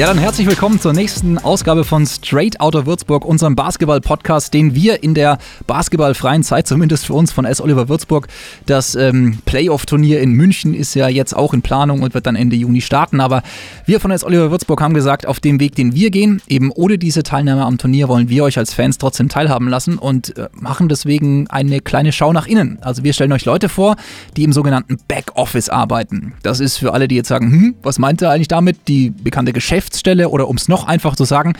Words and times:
Ja, 0.00 0.06
dann 0.06 0.16
herzlich 0.16 0.46
willkommen 0.46 0.80
zur 0.80 0.94
nächsten 0.94 1.36
Ausgabe 1.36 1.84
von 1.84 2.06
Straight 2.06 2.58
Outta 2.58 2.86
Würzburg, 2.86 3.22
unserem 3.26 3.54
Basketball-Podcast, 3.54 4.54
den 4.54 4.74
wir 4.74 5.02
in 5.02 5.12
der 5.12 5.36
basketballfreien 5.66 6.42
Zeit, 6.42 6.66
zumindest 6.66 7.04
für 7.04 7.12
uns 7.12 7.32
von 7.32 7.44
S. 7.44 7.60
Oliver 7.60 7.90
Würzburg, 7.90 8.26
das 8.64 8.94
ähm, 8.94 9.40
Playoff-Turnier 9.44 10.22
in 10.22 10.32
München 10.32 10.72
ist 10.72 10.94
ja 10.94 11.08
jetzt 11.08 11.36
auch 11.36 11.52
in 11.52 11.60
Planung 11.60 12.00
und 12.00 12.14
wird 12.14 12.24
dann 12.24 12.34
Ende 12.34 12.56
Juni 12.56 12.80
starten. 12.80 13.20
Aber 13.20 13.42
wir 13.84 14.00
von 14.00 14.10
S. 14.10 14.24
Oliver 14.24 14.50
Würzburg 14.50 14.80
haben 14.80 14.94
gesagt, 14.94 15.26
auf 15.26 15.38
dem 15.38 15.60
Weg, 15.60 15.74
den 15.74 15.94
wir 15.94 16.08
gehen, 16.10 16.40
eben 16.48 16.72
ohne 16.72 16.96
diese 16.96 17.22
Teilnahme 17.22 17.66
am 17.66 17.76
Turnier, 17.76 18.08
wollen 18.08 18.30
wir 18.30 18.44
euch 18.44 18.56
als 18.56 18.72
Fans 18.72 18.96
trotzdem 18.96 19.28
teilhaben 19.28 19.68
lassen 19.68 19.98
und 19.98 20.34
äh, 20.38 20.48
machen 20.54 20.88
deswegen 20.88 21.46
eine 21.50 21.80
kleine 21.82 22.12
Schau 22.12 22.32
nach 22.32 22.46
innen. 22.46 22.78
Also 22.80 23.04
wir 23.04 23.12
stellen 23.12 23.32
euch 23.32 23.44
Leute 23.44 23.68
vor, 23.68 23.96
die 24.38 24.44
im 24.44 24.54
sogenannten 24.54 24.96
Backoffice 25.08 25.68
arbeiten. 25.68 26.32
Das 26.42 26.58
ist 26.58 26.78
für 26.78 26.94
alle, 26.94 27.06
die 27.06 27.16
jetzt 27.16 27.28
sagen, 27.28 27.52
hm, 27.52 27.74
was 27.82 27.98
meint 27.98 28.22
er 28.22 28.30
eigentlich 28.30 28.48
damit? 28.48 28.88
Die 28.88 29.10
bekannte 29.10 29.52
Geschäfts 29.52 29.89
Geschäftsstelle 29.90 30.28
oder 30.28 30.48
um 30.48 30.56
es 30.56 30.68
noch 30.68 30.86
einfach 30.86 31.16
zu 31.16 31.24
sagen, 31.24 31.54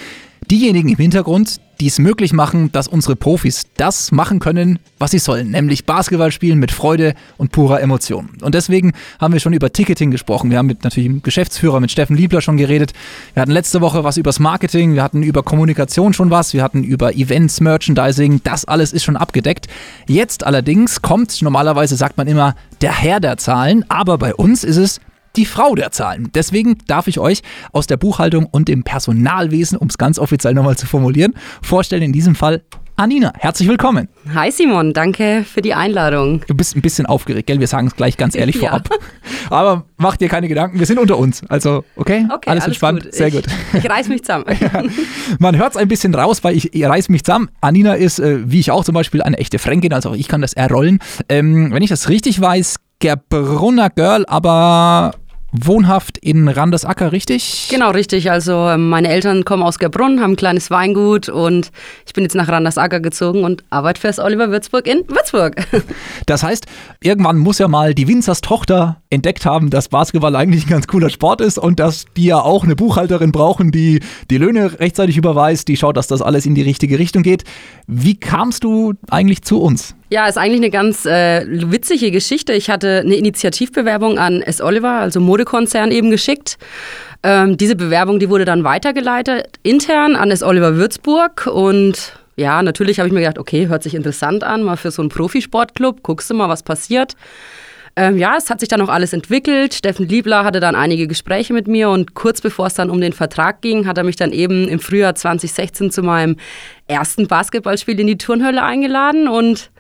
diejenigen 0.50 0.88
im 0.88 0.96
Hintergrund, 0.96 1.60
die 1.80 1.86
es 1.86 1.98
möglich 1.98 2.32
machen, 2.32 2.72
dass 2.72 2.88
unsere 2.88 3.14
Profis 3.16 3.64
das 3.76 4.10
machen 4.12 4.38
können, 4.38 4.78
was 4.98 5.10
sie 5.10 5.18
sollen, 5.18 5.50
nämlich 5.50 5.86
Basketball 5.86 6.32
spielen 6.32 6.58
mit 6.58 6.72
Freude 6.72 7.14
und 7.38 7.52
purer 7.52 7.80
Emotion. 7.80 8.30
Und 8.42 8.54
deswegen 8.54 8.92
haben 9.20 9.32
wir 9.32 9.40
schon 9.40 9.52
über 9.52 9.72
Ticketing 9.72 10.10
gesprochen. 10.10 10.50
Wir 10.50 10.58
haben 10.58 10.66
mit 10.66 10.84
natürlich 10.84 11.08
dem 11.08 11.22
Geschäftsführer, 11.22 11.80
mit 11.80 11.90
Steffen 11.90 12.16
Liebler 12.16 12.40
schon 12.40 12.56
geredet. 12.56 12.92
Wir 13.34 13.42
hatten 13.42 13.52
letzte 13.52 13.80
Woche 13.80 14.04
was 14.04 14.16
übers 14.16 14.40
Marketing, 14.40 14.94
wir 14.94 15.02
hatten 15.02 15.22
über 15.22 15.42
Kommunikation 15.42 16.12
schon 16.12 16.30
was, 16.30 16.52
wir 16.52 16.62
hatten 16.62 16.84
über 16.84 17.14
Events, 17.14 17.60
Merchandising, 17.60 18.40
das 18.44 18.64
alles 18.64 18.92
ist 18.92 19.04
schon 19.04 19.16
abgedeckt. 19.16 19.66
Jetzt 20.06 20.44
allerdings 20.44 21.02
kommt, 21.02 21.42
normalerweise 21.42 21.96
sagt 21.96 22.16
man 22.16 22.26
immer, 22.26 22.54
der 22.80 22.92
Herr 22.92 23.20
der 23.20 23.36
Zahlen, 23.36 23.84
aber 23.88 24.18
bei 24.18 24.34
uns 24.34 24.64
ist 24.64 24.76
es 24.76 25.00
die 25.36 25.44
Frau 25.44 25.74
der 25.74 25.90
Zahlen. 25.90 26.30
Deswegen 26.34 26.78
darf 26.86 27.06
ich 27.06 27.18
euch 27.18 27.42
aus 27.72 27.86
der 27.86 27.96
Buchhaltung 27.96 28.46
und 28.46 28.68
dem 28.68 28.82
Personalwesen, 28.82 29.78
um 29.78 29.88
es 29.88 29.98
ganz 29.98 30.18
offiziell 30.18 30.54
nochmal 30.54 30.76
zu 30.76 30.86
formulieren, 30.86 31.34
vorstellen, 31.62 32.02
in 32.02 32.12
diesem 32.12 32.34
Fall 32.34 32.62
Anina. 33.00 33.32
Herzlich 33.38 33.66
willkommen. 33.66 34.08
Hi 34.34 34.50
Simon, 34.50 34.92
danke 34.92 35.42
für 35.50 35.62
die 35.62 35.72
Einladung. 35.72 36.42
Du 36.46 36.54
bist 36.54 36.76
ein 36.76 36.82
bisschen 36.82 37.06
aufgeregt, 37.06 37.46
gell? 37.46 37.58
Wir 37.58 37.66
sagen 37.66 37.86
es 37.86 37.96
gleich 37.96 38.18
ganz 38.18 38.34
ehrlich 38.34 38.56
ja. 38.56 38.68
vorab. 38.68 38.90
Aber 39.48 39.86
mach 39.96 40.18
dir 40.18 40.28
keine 40.28 40.48
Gedanken, 40.48 40.78
wir 40.78 40.84
sind 40.84 40.98
unter 40.98 41.16
uns. 41.16 41.42
Also, 41.48 41.82
okay? 41.96 42.26
okay 42.30 42.50
alles, 42.50 42.64
alles 42.64 42.66
entspannt. 42.66 43.04
Gut. 43.04 43.14
Sehr 43.14 43.28
ich, 43.28 43.34
gut. 43.34 43.44
Ich 43.72 43.88
reiß 43.88 44.08
mich 44.08 44.22
zusammen. 44.22 44.44
ja. 44.60 44.82
Man 45.38 45.56
hört 45.56 45.70
es 45.70 45.76
ein 45.78 45.88
bisschen 45.88 46.14
raus, 46.14 46.44
weil 46.44 46.54
ich, 46.54 46.74
ich 46.74 46.84
reiß 46.84 47.08
mich 47.08 47.24
zusammen. 47.24 47.48
Anina 47.62 47.94
ist, 47.94 48.18
äh, 48.18 48.40
wie 48.44 48.60
ich 48.60 48.70
auch 48.70 48.84
zum 48.84 48.94
Beispiel, 48.94 49.22
eine 49.22 49.38
echte 49.38 49.58
Fränkin, 49.58 49.94
also 49.94 50.10
auch 50.10 50.14
ich 50.14 50.28
kann 50.28 50.42
das 50.42 50.52
errollen. 50.52 50.98
Ähm, 51.30 51.72
wenn 51.72 51.82
ich 51.82 51.88
das 51.88 52.10
richtig 52.10 52.38
weiß, 52.38 52.76
Gerbrunner 53.00 53.90
Girl, 53.90 54.24
aber 54.26 55.12
wohnhaft 55.52 56.18
in 56.18 56.48
Randesacker, 56.48 57.12
richtig? 57.12 57.68
Genau, 57.70 57.90
richtig. 57.90 58.30
Also 58.30 58.52
ähm, 58.68 58.88
meine 58.88 59.08
Eltern 59.08 59.44
kommen 59.44 59.62
aus 59.62 59.78
Gerbrunn, 59.78 60.20
haben 60.20 60.32
ein 60.32 60.36
kleines 60.36 60.70
Weingut 60.70 61.28
und 61.28 61.70
ich 62.06 62.12
bin 62.12 62.24
jetzt 62.24 62.34
nach 62.34 62.48
Randesacker 62.48 63.00
gezogen 63.00 63.44
und 63.44 63.64
arbeite 63.70 64.00
fürs 64.00 64.18
Oliver 64.18 64.50
Würzburg 64.50 64.86
in 64.86 65.02
Würzburg. 65.08 65.56
Das 66.26 66.42
heißt, 66.42 66.66
irgendwann 67.00 67.38
muss 67.38 67.58
ja 67.58 67.66
mal 67.66 67.94
die 67.94 68.06
Winzers 68.06 68.40
Tochter 68.40 69.00
entdeckt 69.10 69.46
haben, 69.46 69.70
dass 69.70 69.88
Basketball 69.88 70.36
eigentlich 70.36 70.66
ein 70.66 70.70
ganz 70.70 70.86
cooler 70.86 71.10
Sport 71.10 71.40
ist 71.40 71.58
und 71.58 71.80
dass 71.80 72.04
die 72.16 72.26
ja 72.26 72.40
auch 72.40 72.62
eine 72.62 72.76
Buchhalterin 72.76 73.32
brauchen, 73.32 73.72
die 73.72 74.00
die 74.30 74.38
Löhne 74.38 74.78
rechtzeitig 74.78 75.16
überweist, 75.16 75.66
die 75.66 75.76
schaut, 75.76 75.96
dass 75.96 76.06
das 76.06 76.22
alles 76.22 76.46
in 76.46 76.54
die 76.54 76.62
richtige 76.62 76.98
Richtung 76.98 77.22
geht. 77.22 77.44
Wie 77.86 78.20
kamst 78.20 78.62
du 78.62 78.94
eigentlich 79.08 79.42
zu 79.42 79.60
uns? 79.60 79.96
Ja, 80.12 80.26
ist 80.26 80.38
eigentlich 80.38 80.60
eine 80.60 80.70
ganz 80.70 81.06
äh, 81.06 81.46
witzige 81.48 82.10
Geschichte. 82.10 82.52
Ich 82.52 82.68
hatte 82.68 83.02
eine 83.04 83.14
Initiativbewerbung 83.14 84.18
an 84.18 84.42
S. 84.42 84.60
Oliver, 84.60 84.94
also 84.94 85.20
Modekonzern, 85.20 85.92
eben 85.92 86.10
geschickt. 86.10 86.58
Ähm, 87.22 87.56
diese 87.56 87.76
Bewerbung, 87.76 88.18
die 88.18 88.28
wurde 88.28 88.44
dann 88.44 88.64
weitergeleitet 88.64 89.60
intern 89.62 90.16
an 90.16 90.32
S. 90.32 90.42
Oliver 90.42 90.74
Würzburg 90.74 91.46
und 91.46 92.18
ja, 92.34 92.60
natürlich 92.62 92.98
habe 92.98 93.06
ich 93.06 93.12
mir 93.12 93.20
gedacht, 93.20 93.38
okay, 93.38 93.68
hört 93.68 93.84
sich 93.84 93.94
interessant 93.94 94.42
an, 94.42 94.64
mal 94.64 94.76
für 94.76 94.90
so 94.90 95.00
einen 95.00 95.10
Profisportclub, 95.10 96.02
guckst 96.02 96.28
du 96.28 96.34
mal, 96.34 96.48
was 96.48 96.64
passiert. 96.64 97.14
Ähm, 97.94 98.18
ja, 98.18 98.36
es 98.36 98.50
hat 98.50 98.60
sich 98.60 98.68
dann 98.68 98.80
auch 98.80 98.88
alles 98.88 99.12
entwickelt. 99.12 99.74
Steffen 99.74 100.08
Liebler 100.08 100.42
hatte 100.42 100.58
dann 100.58 100.74
einige 100.74 101.06
Gespräche 101.06 101.52
mit 101.52 101.68
mir 101.68 101.88
und 101.90 102.14
kurz 102.14 102.40
bevor 102.40 102.66
es 102.66 102.74
dann 102.74 102.90
um 102.90 103.00
den 103.00 103.12
Vertrag 103.12 103.60
ging, 103.60 103.86
hat 103.86 103.98
er 103.98 104.04
mich 104.04 104.16
dann 104.16 104.32
eben 104.32 104.66
im 104.66 104.80
Frühjahr 104.80 105.14
2016 105.14 105.90
zu 105.92 106.02
meinem 106.02 106.36
ersten 106.88 107.28
Basketballspiel 107.28 108.00
in 108.00 108.06
die 108.08 108.18
Turnhölle 108.18 108.62
eingeladen 108.62 109.28
und 109.28 109.70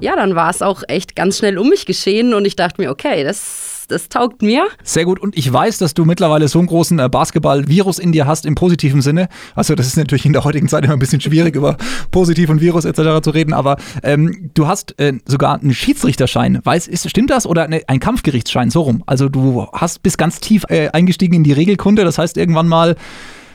ja, 0.00 0.16
dann 0.16 0.34
war 0.34 0.50
es 0.50 0.62
auch 0.62 0.82
echt 0.88 1.16
ganz 1.16 1.38
schnell 1.38 1.58
um 1.58 1.68
mich 1.68 1.86
geschehen 1.86 2.34
und 2.34 2.44
ich 2.44 2.56
dachte 2.56 2.80
mir, 2.80 2.90
okay, 2.90 3.24
das, 3.24 3.86
das 3.88 4.08
taugt 4.08 4.42
mir. 4.42 4.66
Sehr 4.82 5.04
gut. 5.04 5.18
Und 5.20 5.36
ich 5.36 5.50
weiß, 5.50 5.78
dass 5.78 5.94
du 5.94 6.04
mittlerweile 6.04 6.48
so 6.48 6.58
einen 6.58 6.68
großen 6.68 6.98
äh, 6.98 7.08
Basketball-Virus 7.08 7.98
in 7.98 8.12
dir 8.12 8.26
hast, 8.26 8.44
im 8.44 8.54
positiven 8.54 9.00
Sinne. 9.00 9.28
Also, 9.54 9.74
das 9.74 9.86
ist 9.86 9.96
natürlich 9.96 10.26
in 10.26 10.32
der 10.32 10.44
heutigen 10.44 10.68
Zeit 10.68 10.84
immer 10.84 10.92
ein 10.92 10.98
bisschen 10.98 11.20
schwierig, 11.20 11.56
über 11.56 11.76
Positiv 12.10 12.50
und 12.50 12.60
Virus 12.60 12.84
etc. 12.84 13.22
zu 13.22 13.30
reden. 13.30 13.52
Aber 13.52 13.76
ähm, 14.02 14.50
du 14.54 14.66
hast 14.66 14.98
äh, 15.00 15.14
sogar 15.24 15.60
einen 15.60 15.72
Schiedsrichterschein. 15.72 16.60
Weiß, 16.62 16.88
ist, 16.88 17.08
stimmt 17.08 17.30
das? 17.30 17.46
Oder 17.46 17.68
ne, 17.68 17.82
ein 17.86 18.00
Kampfgerichtsschein, 18.00 18.70
so 18.70 18.82
rum. 18.82 19.02
Also, 19.06 19.28
du 19.28 19.66
hast 19.72 20.02
bist 20.02 20.18
ganz 20.18 20.40
tief 20.40 20.64
äh, 20.68 20.88
eingestiegen 20.88 21.34
in 21.34 21.44
die 21.44 21.52
Regelkunde. 21.52 22.04
Das 22.04 22.18
heißt, 22.18 22.36
irgendwann 22.36 22.68
mal 22.68 22.96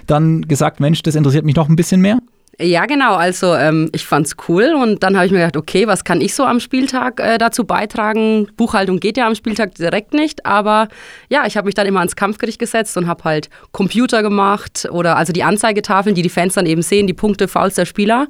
dann 0.08 0.42
gesagt, 0.42 0.80
Mensch, 0.80 1.04
das 1.04 1.16
interessiert 1.16 1.46
mich 1.46 1.56
noch 1.56 1.70
ein 1.70 1.76
bisschen 1.76 2.02
mehr? 2.02 2.20
Ja, 2.60 2.86
genau. 2.86 3.16
Also 3.16 3.56
ähm, 3.56 3.90
ich 3.94 4.06
fand's 4.06 4.36
cool 4.48 4.76
und 4.76 5.02
dann 5.04 5.16
habe 5.16 5.26
ich 5.26 5.32
mir 5.32 5.40
gedacht, 5.40 5.58
okay, 5.58 5.88
was 5.88 6.04
kann 6.04 6.22
ich 6.22 6.36
so 6.36 6.44
am 6.44 6.60
Spieltag 6.60 7.20
äh, 7.20 7.38
dazu 7.38 7.64
beitragen? 7.64 8.48
Buchhaltung 8.58 9.00
geht 9.00 9.18
ja 9.18 9.26
am 9.26 9.36
Spieltag 9.36 9.76
direkt 9.76 10.14
nicht, 10.14 10.46
aber 10.46 10.88
ja, 11.30 11.46
ich 11.48 11.58
habe 11.58 11.66
mich 11.66 11.76
dann 11.76 11.88
immer 11.88 12.00
ans 12.00 12.16
Kampfgericht 12.16 12.60
gesetzt 12.60 12.98
und 12.98 13.08
habe 13.08 13.24
halt 13.24 13.50
Computer 13.72 14.22
gemacht 14.22 14.88
oder 14.92 15.18
also 15.18 15.34
die 15.34 15.44
Anzeigetafeln, 15.44 16.14
die 16.14 16.22
die 16.22 16.30
Fans 16.30 16.54
dann 16.54 16.66
eben 16.66 16.82
sehen, 16.82 17.08
die 17.08 17.14
Punkte, 17.14 17.48
Fouls 17.48 17.76
der 17.76 17.86
Spieler 17.86 18.28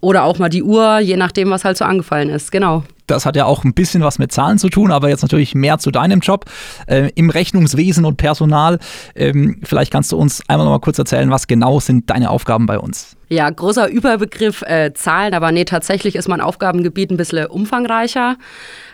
oder 0.00 0.24
auch 0.24 0.38
mal 0.38 0.48
die 0.48 0.62
Uhr, 0.62 0.98
je 0.98 1.16
nachdem, 1.16 1.50
was 1.50 1.64
halt 1.64 1.76
so 1.76 1.84
angefallen 1.84 2.28
ist. 2.28 2.52
Genau. 2.52 2.84
Das 3.06 3.26
hat 3.26 3.36
ja 3.36 3.44
auch 3.44 3.64
ein 3.64 3.74
bisschen 3.74 4.02
was 4.02 4.18
mit 4.18 4.32
Zahlen 4.32 4.58
zu 4.58 4.68
tun, 4.68 4.92
aber 4.92 5.08
jetzt 5.08 5.22
natürlich 5.22 5.54
mehr 5.54 5.78
zu 5.78 5.90
deinem 5.90 6.20
Job 6.20 6.44
äh, 6.86 7.10
im 7.14 7.30
Rechnungswesen 7.30 8.04
und 8.04 8.16
Personal. 8.16 8.78
Ähm, 9.14 9.60
vielleicht 9.64 9.92
kannst 9.92 10.12
du 10.12 10.16
uns 10.16 10.42
einmal 10.48 10.66
noch 10.66 10.72
mal 10.72 10.80
kurz 10.80 10.98
erzählen, 10.98 11.30
was 11.30 11.46
genau 11.46 11.80
sind 11.80 12.10
deine 12.10 12.30
Aufgaben 12.30 12.66
bei 12.66 12.78
uns? 12.78 13.16
Ja, 13.32 13.48
großer 13.48 13.88
Überbegriff 13.88 14.60
äh, 14.60 14.92
Zahlen, 14.92 15.32
aber 15.32 15.52
nee, 15.52 15.64
tatsächlich 15.64 16.16
ist 16.16 16.28
mein 16.28 16.42
Aufgabengebiet 16.42 17.10
ein 17.10 17.16
bisschen 17.16 17.46
umfangreicher. 17.46 18.36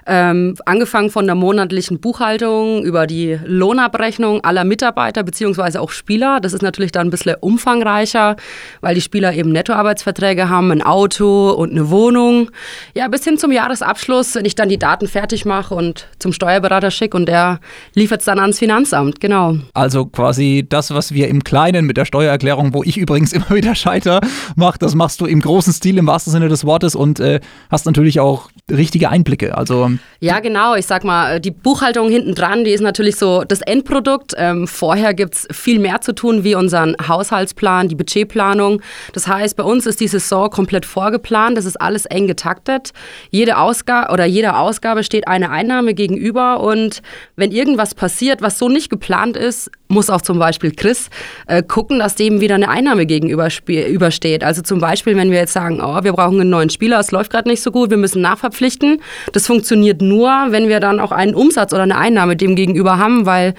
Ähm, 0.06 0.54
angefangen 0.64 1.10
von 1.10 1.26
der 1.26 1.34
monatlichen 1.34 2.00
Buchhaltung 2.00 2.84
über 2.84 3.08
die 3.08 3.38
Lohnabrechnung 3.44 4.44
aller 4.44 4.64
Mitarbeiter 4.64 5.24
beziehungsweise 5.24 5.80
auch 5.80 5.91
Spieler. 5.91 6.38
Das 6.41 6.52
ist 6.52 6.62
natürlich 6.62 6.92
dann 6.92 7.08
ein 7.08 7.10
bisschen 7.10 7.34
umfangreicher, 7.41 8.36
weil 8.80 8.94
die 8.94 9.00
Spieler 9.00 9.34
eben 9.34 9.50
Nettoarbeitsverträge 9.50 10.48
haben, 10.48 10.70
ein 10.70 10.82
Auto 10.82 11.50
und 11.50 11.72
eine 11.72 11.91
Wohnung. 11.91 12.50
Ja, 12.94 13.08
bis 13.08 13.24
hin 13.24 13.38
zum 13.38 13.50
Jahresabschluss, 13.50 13.97
wenn 14.09 14.44
ich 14.44 14.54
dann 14.54 14.69
die 14.69 14.78
Daten 14.78 15.09
fertig 15.09 15.44
mache 15.44 15.75
und 15.75 16.06
zum 16.19 16.32
Steuerberater 16.32 16.91
schicke 16.91 17.16
und 17.16 17.26
der 17.26 17.60
liefert 17.94 18.20
es 18.20 18.26
dann 18.26 18.38
ans 18.38 18.59
Finanzamt, 18.59 19.20
genau. 19.20 19.56
Also 19.75 20.06
quasi 20.06 20.66
das, 20.69 20.92
was 20.92 21.12
wir 21.12 21.28
im 21.28 21.44
Kleinen 21.44 21.84
mit 21.84 21.97
der 21.97 22.04
Steuererklärung, 22.04 22.75
wo 22.75 22.82
ich 22.82 22.97
übrigens 22.97 23.32
immer 23.38 23.50
wieder 23.50 23.75
scheiter, 23.75 24.20
mache, 24.56 24.78
das 24.78 24.94
machst 24.94 25.20
du 25.20 25.26
im 25.26 25.41
großen 25.41 25.72
Stil 25.72 25.98
im 25.98 26.06
wahrsten 26.06 26.32
Sinne 26.32 26.48
des 26.48 26.64
Wortes 26.64 26.94
und 26.94 27.20
äh, 27.20 27.41
hast 27.70 27.86
natürlich 27.86 28.20
auch 28.20 28.50
richtige 28.70 29.10
Einblicke. 29.10 29.56
Also 29.56 29.91
ja, 30.20 30.41
genau. 30.41 30.75
Ich 30.75 30.86
sag 30.86 31.04
mal, 31.04 31.41
die 31.41 31.50
Buchhaltung 31.50 32.10
hinten 32.10 32.34
dran, 32.34 32.65
die 32.65 32.70
ist 32.70 32.80
natürlich 32.80 33.16
so 33.16 33.44
das 33.44 33.60
Endprodukt. 33.60 34.34
Ähm, 34.36 34.66
vorher 34.66 35.15
gibt 35.15 35.34
es 35.34 35.48
viel 35.50 35.78
mehr 35.78 36.00
zu 36.00 36.15
tun, 36.15 36.44
wie 36.44 36.54
unseren 36.54 36.97
Haushaltsplan, 37.06 37.88
die 37.88 37.94
Budgetplanung. 37.94 38.82
Das 39.12 39.26
heißt, 39.26 39.56
bei 39.56 39.62
uns 39.62 39.86
ist 39.86 40.00
die 40.00 40.09
Saison 40.09 40.50
komplett 40.50 40.86
vorgeplant. 40.86 41.56
Das 41.56 41.65
ist 41.65 41.80
alles 41.80 42.06
eng 42.06 42.26
getaktet. 42.26 42.92
Jede 43.30 43.59
Ausgabe 43.59 43.87
oder 44.12 44.24
jeder 44.24 44.58
Ausgabe 44.58 45.02
steht 45.02 45.26
eine 45.28 45.50
Einnahme 45.50 45.94
gegenüber. 45.94 46.60
Und 46.60 47.02
wenn 47.36 47.50
irgendwas 47.50 47.94
passiert, 47.94 48.42
was 48.42 48.58
so 48.58 48.68
nicht 48.68 48.90
geplant 48.90 49.36
ist, 49.36 49.70
muss 49.88 50.10
auch 50.10 50.20
zum 50.20 50.38
Beispiel 50.38 50.72
Chris 50.72 51.10
äh, 51.46 51.62
gucken, 51.62 51.98
dass 51.98 52.14
dem 52.14 52.40
wieder 52.40 52.54
eine 52.54 52.68
Einnahme 52.68 53.06
gegenübersteht. 53.06 54.44
Also 54.44 54.62
zum 54.62 54.80
Beispiel, 54.80 55.16
wenn 55.16 55.30
wir 55.30 55.38
jetzt 55.38 55.54
sagen, 55.54 55.80
oh, 55.82 56.04
wir 56.04 56.12
brauchen 56.12 56.40
einen 56.40 56.50
neuen 56.50 56.70
Spieler, 56.70 57.00
es 57.00 57.10
läuft 57.10 57.30
gerade 57.30 57.48
nicht 57.48 57.62
so 57.62 57.70
gut, 57.70 57.90
wir 57.90 57.96
müssen 57.96 58.22
nachverpflichten. 58.22 59.00
Das 59.32 59.46
funktioniert 59.46 60.02
nur, 60.02 60.30
wenn 60.50 60.68
wir 60.68 60.80
dann 60.80 61.00
auch 61.00 61.12
einen 61.12 61.34
Umsatz 61.34 61.72
oder 61.72 61.82
eine 61.82 61.96
Einnahme 61.96 62.36
dem 62.36 62.54
gegenüber 62.54 62.98
haben, 62.98 63.26
weil 63.26 63.54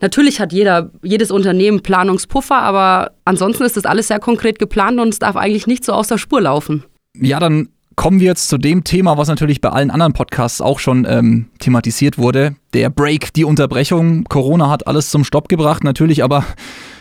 Natürlich 0.00 0.38
hat 0.38 0.52
jeder, 0.52 0.90
jedes 1.02 1.30
Unternehmen 1.30 1.80
Planungspuffer, 1.80 2.56
aber 2.56 3.12
ansonsten 3.24 3.62
ist 3.62 3.78
das 3.78 3.86
alles 3.86 4.08
sehr 4.08 4.18
konkret 4.18 4.58
geplant 4.58 5.00
und 5.00 5.08
es 5.08 5.18
darf 5.18 5.34
eigentlich 5.34 5.66
nicht 5.66 5.82
so 5.82 5.92
aus 5.92 6.08
der 6.08 6.18
Spur 6.18 6.42
laufen. 6.42 6.84
Ja, 7.18 7.40
dann 7.40 7.68
kommen 7.96 8.20
wir 8.20 8.26
jetzt 8.26 8.48
zu 8.48 8.58
dem 8.58 8.84
Thema, 8.84 9.16
was 9.16 9.28
natürlich 9.28 9.60
bei 9.60 9.70
allen 9.70 9.90
anderen 9.90 10.12
Podcasts 10.12 10.60
auch 10.60 10.78
schon 10.78 11.06
ähm, 11.08 11.46
thematisiert 11.58 12.18
wurde. 12.18 12.56
Der 12.72 12.90
Break, 12.90 13.32
die 13.34 13.44
Unterbrechung. 13.44 14.24
Corona 14.24 14.70
hat 14.70 14.86
alles 14.86 15.10
zum 15.10 15.24
Stopp 15.24 15.48
gebracht, 15.48 15.84
natürlich, 15.84 16.24
aber 16.24 16.44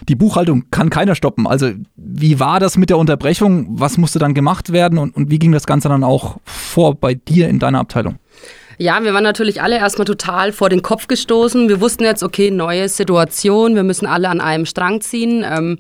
die 0.07 0.15
Buchhaltung 0.15 0.65
kann 0.71 0.89
keiner 0.89 1.15
stoppen. 1.15 1.47
Also, 1.47 1.71
wie 1.95 2.39
war 2.39 2.59
das 2.59 2.77
mit 2.77 2.89
der 2.89 2.97
Unterbrechung? 2.97 3.67
Was 3.69 3.97
musste 3.97 4.19
dann 4.19 4.33
gemacht 4.33 4.71
werden 4.71 4.97
und, 4.97 5.15
und 5.15 5.31
wie 5.31 5.39
ging 5.39 5.51
das 5.51 5.65
Ganze 5.65 5.89
dann 5.89 6.03
auch 6.03 6.37
vor 6.45 6.95
bei 6.95 7.15
dir 7.15 7.49
in 7.49 7.59
deiner 7.59 7.79
Abteilung? 7.79 8.19
Ja, 8.77 9.03
wir 9.03 9.13
waren 9.13 9.23
natürlich 9.23 9.61
alle 9.61 9.77
erstmal 9.77 10.05
total 10.05 10.51
vor 10.51 10.69
den 10.69 10.81
Kopf 10.81 11.07
gestoßen. 11.07 11.69
Wir 11.69 11.79
wussten 11.79 12.03
jetzt, 12.03 12.23
okay, 12.23 12.51
neue 12.51 12.89
Situation, 12.89 13.75
wir 13.75 13.83
müssen 13.83 14.07
alle 14.07 14.29
an 14.29 14.41
einem 14.41 14.65
Strang 14.65 15.01
ziehen. 15.01 15.45
Ähm, 15.47 15.77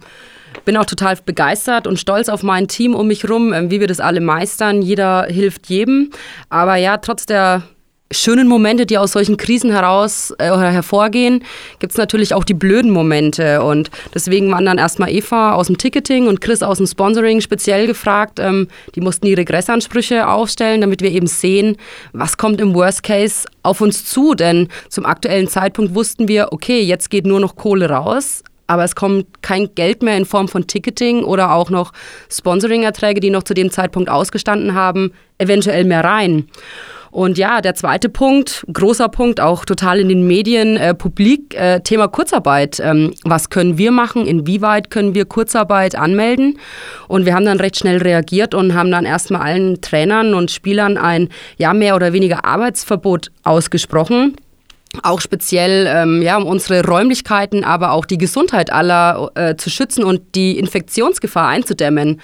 bin 0.65 0.77
auch 0.77 0.85
total 0.85 1.17
begeistert 1.25 1.87
und 1.87 1.99
stolz 1.99 2.29
auf 2.29 2.43
mein 2.43 2.67
Team 2.67 2.95
um 2.95 3.07
mich 3.07 3.29
rum, 3.29 3.53
ähm, 3.53 3.71
wie 3.71 3.79
wir 3.79 3.87
das 3.87 3.99
alle 3.99 4.21
meistern. 4.21 4.81
Jeder 4.81 5.27
hilft 5.29 5.67
jedem. 5.67 6.11
Aber 6.49 6.75
ja, 6.75 6.97
trotz 6.97 7.25
der 7.25 7.63
schönen 8.13 8.47
Momente, 8.47 8.85
die 8.85 8.97
aus 8.97 9.11
solchen 9.11 9.37
Krisen 9.37 9.71
heraus 9.71 10.33
äh, 10.37 10.45
hervorgehen, 10.45 11.43
gibt 11.79 11.91
es 11.91 11.97
natürlich 11.97 12.33
auch 12.33 12.43
die 12.43 12.53
blöden 12.53 12.91
Momente. 12.91 13.61
Und 13.63 13.89
deswegen 14.13 14.51
waren 14.51 14.65
dann 14.65 14.77
erstmal 14.77 15.09
Eva 15.09 15.53
aus 15.53 15.67
dem 15.67 15.77
Ticketing 15.77 16.27
und 16.27 16.41
Chris 16.41 16.63
aus 16.63 16.77
dem 16.77 16.87
Sponsoring 16.87 17.41
speziell 17.41 17.87
gefragt. 17.87 18.39
Ähm, 18.39 18.67
die 18.95 19.01
mussten 19.01 19.25
die 19.25 19.33
Regressansprüche 19.33 20.27
aufstellen, 20.27 20.81
damit 20.81 21.01
wir 21.01 21.11
eben 21.11 21.27
sehen, 21.27 21.77
was 22.13 22.37
kommt 22.37 22.61
im 22.61 22.73
Worst 22.73 23.03
Case 23.03 23.47
auf 23.63 23.81
uns 23.81 24.05
zu. 24.05 24.35
Denn 24.35 24.69
zum 24.89 25.05
aktuellen 25.05 25.47
Zeitpunkt 25.47 25.95
wussten 25.95 26.27
wir, 26.27 26.49
okay, 26.51 26.81
jetzt 26.81 27.09
geht 27.09 27.25
nur 27.25 27.39
noch 27.39 27.55
Kohle 27.55 27.89
raus. 27.89 28.43
Aber 28.67 28.83
es 28.83 28.95
kommt 28.95 29.41
kein 29.41 29.73
Geld 29.75 30.03
mehr 30.03 30.17
in 30.17 30.25
Form 30.25 30.47
von 30.47 30.67
Ticketing 30.67 31.23
oder 31.23 31.53
auch 31.53 31.69
noch 31.69 31.91
Sponsoring-Erträge, 32.31 33.19
die 33.19 33.29
noch 33.29 33.43
zu 33.43 33.53
dem 33.53 33.71
Zeitpunkt 33.71 34.09
ausgestanden 34.09 34.73
haben, 34.73 35.13
eventuell 35.37 35.83
mehr 35.83 36.03
rein. 36.03 36.47
Und 37.13 37.37
ja, 37.37 37.61
der 37.61 37.75
zweite 37.75 38.09
Punkt, 38.09 38.65
großer 38.73 39.07
Punkt, 39.07 39.39
auch 39.39 39.65
total 39.65 39.99
in 39.99 40.09
den 40.09 40.25
Medien, 40.25 40.77
äh, 40.77 40.95
publik, 40.95 41.53
äh, 41.53 41.79
Thema 41.81 42.07
Kurzarbeit. 42.07 42.79
Ähm, 42.79 43.13
was 43.23 43.51
können 43.51 43.77
wir 43.77 43.91
machen? 43.91 44.25
Inwieweit 44.25 44.89
können 44.89 45.13
wir 45.13 45.25
Kurzarbeit 45.25 45.95
anmelden? 45.95 46.57
Und 47.07 47.27
wir 47.27 47.35
haben 47.35 47.45
dann 47.45 47.59
recht 47.59 47.77
schnell 47.77 47.99
reagiert 47.99 48.55
und 48.55 48.73
haben 48.73 48.89
dann 48.89 49.05
erstmal 49.05 49.41
allen 49.41 49.79
Trainern 49.79 50.33
und 50.33 50.49
Spielern 50.49 50.97
ein 50.97 51.29
ja 51.57 51.75
mehr 51.75 51.95
oder 51.95 52.13
weniger 52.13 52.45
Arbeitsverbot 52.45 53.29
ausgesprochen 53.43 54.35
auch 55.01 55.21
speziell 55.21 55.87
ähm, 55.87 56.21
ja, 56.21 56.37
um 56.37 56.45
unsere 56.45 56.85
Räumlichkeiten, 56.85 57.63
aber 57.63 57.91
auch 57.91 58.05
die 58.05 58.17
Gesundheit 58.17 58.71
aller 58.71 59.31
äh, 59.35 59.55
zu 59.55 59.69
schützen 59.69 60.03
und 60.03 60.35
die 60.35 60.59
Infektionsgefahr 60.59 61.47
einzudämmen. 61.47 62.21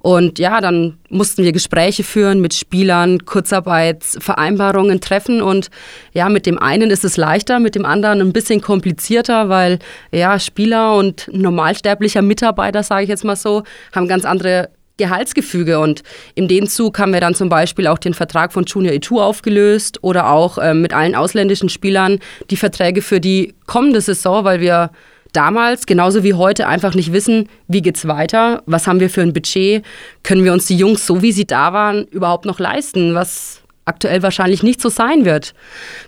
Und 0.00 0.38
ja, 0.38 0.60
dann 0.60 0.98
mussten 1.10 1.42
wir 1.42 1.52
Gespräche 1.52 2.04
führen 2.04 2.40
mit 2.40 2.54
Spielern, 2.54 3.24
Kurzarbeitsvereinbarungen 3.24 5.00
treffen. 5.00 5.42
Und 5.42 5.70
ja, 6.12 6.28
mit 6.28 6.46
dem 6.46 6.58
einen 6.58 6.90
ist 6.90 7.04
es 7.04 7.16
leichter, 7.16 7.58
mit 7.58 7.74
dem 7.74 7.84
anderen 7.84 8.20
ein 8.20 8.32
bisschen 8.32 8.60
komplizierter, 8.60 9.48
weil 9.48 9.78
ja, 10.12 10.38
Spieler 10.38 10.94
und 10.94 11.28
normalsterblicher 11.32 12.22
Mitarbeiter, 12.22 12.82
sage 12.82 13.04
ich 13.04 13.08
jetzt 13.08 13.24
mal 13.24 13.36
so, 13.36 13.64
haben 13.92 14.08
ganz 14.08 14.24
andere 14.24 14.70
Gehaltsgefüge. 14.98 15.78
Und 15.80 16.02
in 16.34 16.48
dem 16.48 16.66
Zug 16.66 16.98
haben 16.98 17.12
wir 17.12 17.20
dann 17.20 17.34
zum 17.34 17.48
Beispiel 17.48 17.86
auch 17.86 17.98
den 17.98 18.14
Vertrag 18.14 18.52
von 18.52 18.64
Junior 18.64 18.94
E2 18.94 19.22
aufgelöst 19.22 19.98
oder 20.02 20.30
auch 20.30 20.58
äh, 20.58 20.74
mit 20.74 20.92
allen 20.92 21.14
ausländischen 21.14 21.70
Spielern 21.70 22.18
die 22.50 22.56
Verträge 22.56 23.00
für 23.00 23.20
die 23.20 23.54
kommende 23.66 24.00
Saison, 24.00 24.44
weil 24.44 24.60
wir 24.60 24.90
damals, 25.32 25.86
genauso 25.86 26.22
wie 26.24 26.34
heute, 26.34 26.66
einfach 26.66 26.94
nicht 26.94 27.12
wissen, 27.12 27.48
wie 27.66 27.82
geht's 27.82 28.06
weiter, 28.06 28.62
was 28.66 28.86
haben 28.86 29.00
wir 29.00 29.10
für 29.10 29.22
ein 29.22 29.32
Budget, 29.32 29.84
können 30.22 30.44
wir 30.44 30.52
uns 30.52 30.66
die 30.66 30.76
Jungs, 30.76 31.06
so 31.06 31.22
wie 31.22 31.32
sie 31.32 31.46
da 31.46 31.72
waren, 31.72 32.04
überhaupt 32.06 32.44
noch 32.44 32.58
leisten, 32.58 33.14
was 33.14 33.62
aktuell 33.88 34.22
wahrscheinlich 34.22 34.62
nicht 34.62 34.80
so 34.80 34.88
sein 34.88 35.24
wird. 35.24 35.54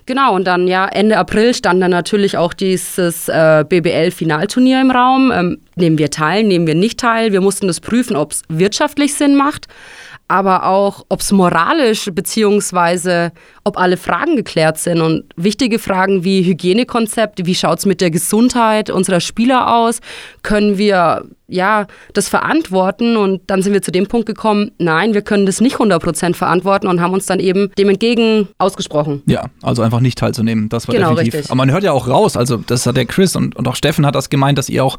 Genau, 0.05 0.35
und 0.35 0.45
dann 0.45 0.67
ja, 0.67 0.87
Ende 0.87 1.17
April 1.17 1.53
stand 1.53 1.81
dann 1.81 1.91
natürlich 1.91 2.37
auch 2.37 2.53
dieses 2.53 3.27
äh, 3.27 3.65
BBL-Finalturnier 3.67 4.81
im 4.81 4.91
Raum. 4.91 5.31
Ähm, 5.33 5.59
nehmen 5.75 5.97
wir 5.97 6.09
teil, 6.09 6.43
nehmen 6.43 6.67
wir 6.67 6.75
nicht 6.75 6.99
teil. 6.99 7.31
Wir 7.33 7.41
mussten 7.41 7.67
das 7.67 7.79
prüfen, 7.79 8.15
ob 8.15 8.31
es 8.31 8.43
wirtschaftlich 8.47 9.13
Sinn 9.13 9.35
macht 9.35 9.67
aber 10.31 10.65
auch, 10.65 11.05
ob 11.09 11.19
es 11.19 11.33
moralisch 11.33 12.09
beziehungsweise 12.13 13.33
ob 13.65 13.77
alle 13.77 13.97
Fragen 13.97 14.37
geklärt 14.37 14.77
sind. 14.77 15.01
Und 15.01 15.25
wichtige 15.35 15.77
Fragen 15.77 16.23
wie 16.23 16.41
Hygienekonzept, 16.43 17.45
wie 17.45 17.53
schaut 17.53 17.79
es 17.79 17.85
mit 17.85 17.99
der 17.99 18.11
Gesundheit 18.11 18.89
unserer 18.89 19.19
Spieler 19.19 19.75
aus, 19.75 19.99
können 20.41 20.77
wir 20.77 21.25
ja 21.49 21.85
das 22.13 22.29
verantworten? 22.29 23.17
Und 23.17 23.41
dann 23.47 23.61
sind 23.61 23.73
wir 23.73 23.81
zu 23.81 23.91
dem 23.91 24.07
Punkt 24.07 24.25
gekommen, 24.25 24.71
nein, 24.77 25.13
wir 25.13 25.21
können 25.21 25.45
das 25.45 25.59
nicht 25.59 25.75
100% 25.75 26.33
verantworten 26.33 26.87
und 26.87 27.01
haben 27.01 27.13
uns 27.13 27.25
dann 27.25 27.41
eben 27.41 27.69
dem 27.77 27.89
entgegen 27.89 28.47
ausgesprochen. 28.57 29.21
Ja, 29.25 29.47
also 29.61 29.81
einfach 29.81 29.99
nicht 29.99 30.17
teilzunehmen, 30.17 30.69
das 30.69 30.87
war 30.87 30.95
genau, 30.95 31.09
definitiv. 31.09 31.33
Richtig. 31.33 31.51
Aber 31.51 31.57
man 31.57 31.71
hört 31.71 31.83
ja 31.83 31.91
auch 31.91 32.07
raus, 32.07 32.37
also 32.37 32.55
das 32.55 32.85
hat 32.85 32.95
der 32.95 33.05
Chris 33.05 33.35
und, 33.35 33.57
und 33.57 33.67
auch 33.67 33.75
Steffen 33.75 34.05
hat 34.05 34.15
das 34.15 34.29
gemeint, 34.29 34.57
dass 34.57 34.69
ihr 34.69 34.85
auch 34.85 34.97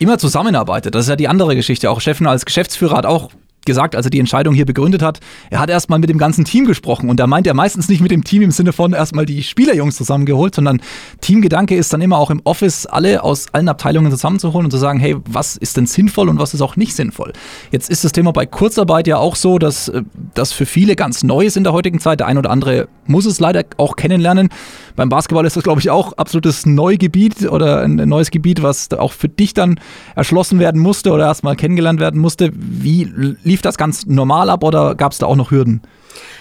immer 0.00 0.18
zusammenarbeitet. 0.18 0.96
Das 0.96 1.04
ist 1.04 1.08
ja 1.08 1.16
die 1.16 1.28
andere 1.28 1.54
Geschichte. 1.54 1.88
Auch 1.88 2.00
Steffen 2.00 2.26
als 2.26 2.44
Geschäftsführer 2.44 2.96
hat 2.96 3.06
auch 3.06 3.30
gesagt, 3.66 3.96
als 3.96 4.06
er 4.06 4.10
die 4.10 4.20
Entscheidung 4.20 4.54
hier 4.54 4.66
begründet 4.66 5.02
hat, 5.02 5.20
er 5.50 5.60
hat 5.60 5.70
erstmal 5.70 5.98
mit 5.98 6.10
dem 6.10 6.18
ganzen 6.18 6.44
Team 6.44 6.66
gesprochen 6.66 7.08
und 7.10 7.18
da 7.18 7.26
meint 7.26 7.46
er 7.46 7.54
meistens 7.54 7.88
nicht 7.88 8.00
mit 8.00 8.10
dem 8.10 8.24
Team 8.24 8.42
im 8.42 8.50
Sinne 8.50 8.72
von 8.72 8.92
erstmal 8.92 9.26
die 9.26 9.42
Spielerjungs 9.42 9.96
zusammengeholt, 9.96 10.54
sondern 10.54 10.80
Teamgedanke 11.20 11.76
ist 11.76 11.92
dann 11.92 12.00
immer 12.00 12.18
auch 12.18 12.30
im 12.30 12.40
Office 12.44 12.86
alle 12.86 13.22
aus 13.22 13.46
allen 13.52 13.68
Abteilungen 13.68 14.10
zusammenzuholen 14.10 14.66
und 14.66 14.70
zu 14.70 14.78
sagen, 14.78 14.98
hey, 14.98 15.16
was 15.26 15.56
ist 15.56 15.76
denn 15.76 15.86
sinnvoll 15.86 16.28
und 16.28 16.38
was 16.38 16.54
ist 16.54 16.62
auch 16.62 16.76
nicht 16.76 16.94
sinnvoll. 16.94 17.32
Jetzt 17.70 17.90
ist 17.90 18.04
das 18.04 18.12
Thema 18.12 18.32
bei 18.32 18.46
Kurzarbeit 18.46 19.06
ja 19.06 19.16
auch 19.18 19.36
so, 19.36 19.58
dass 19.58 19.88
äh, 19.88 20.02
das 20.34 20.52
für 20.52 20.66
viele 20.66 20.96
ganz 20.96 21.22
neu 21.22 21.44
ist 21.44 21.56
in 21.56 21.64
der 21.64 21.72
heutigen 21.72 22.00
Zeit. 22.00 22.20
Der 22.20 22.26
ein 22.26 22.38
oder 22.38 22.50
andere 22.50 22.88
muss 23.06 23.26
es 23.26 23.40
leider 23.40 23.64
auch 23.76 23.96
kennenlernen. 23.96 24.48
Beim 24.96 25.08
Basketball 25.08 25.46
ist 25.46 25.56
das, 25.56 25.64
glaube 25.64 25.80
ich, 25.80 25.90
auch 25.90 26.12
absolutes 26.14 26.66
Neugebiet 26.66 27.50
oder 27.50 27.82
ein 27.82 27.96
neues 27.96 28.30
Gebiet, 28.30 28.62
was 28.62 28.90
auch 28.92 29.12
für 29.12 29.28
dich 29.28 29.54
dann 29.54 29.80
erschlossen 30.14 30.58
werden 30.58 30.80
musste 30.80 31.12
oder 31.12 31.26
erstmal 31.26 31.56
kennengelernt 31.56 32.00
werden 32.00 32.20
musste. 32.20 32.50
Wie 32.54 33.04
lief 33.42 33.62
das 33.62 33.76
ganz 33.76 34.06
normal 34.06 34.50
ab 34.50 34.64
oder 34.64 34.94
gab 34.94 35.12
es 35.12 35.18
da 35.18 35.26
auch 35.26 35.36
noch 35.36 35.50
Hürden? 35.50 35.82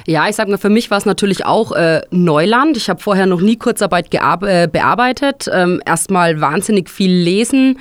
Ja, 0.07 0.27
ich 0.27 0.35
sag 0.35 0.47
mal, 0.47 0.57
für 0.57 0.69
mich 0.69 0.91
war 0.91 0.97
es 0.97 1.05
natürlich 1.05 1.45
auch 1.45 1.71
äh, 1.71 2.01
Neuland. 2.11 2.77
Ich 2.77 2.89
habe 2.89 3.01
vorher 3.01 3.25
noch 3.25 3.41
nie 3.41 3.57
Kurzarbeit 3.57 4.07
äh, 4.13 4.67
bearbeitet. 4.67 5.49
Ähm, 5.51 5.81
Erstmal 5.85 6.41
wahnsinnig 6.41 6.89
viel 6.89 7.11
lesen. 7.11 7.79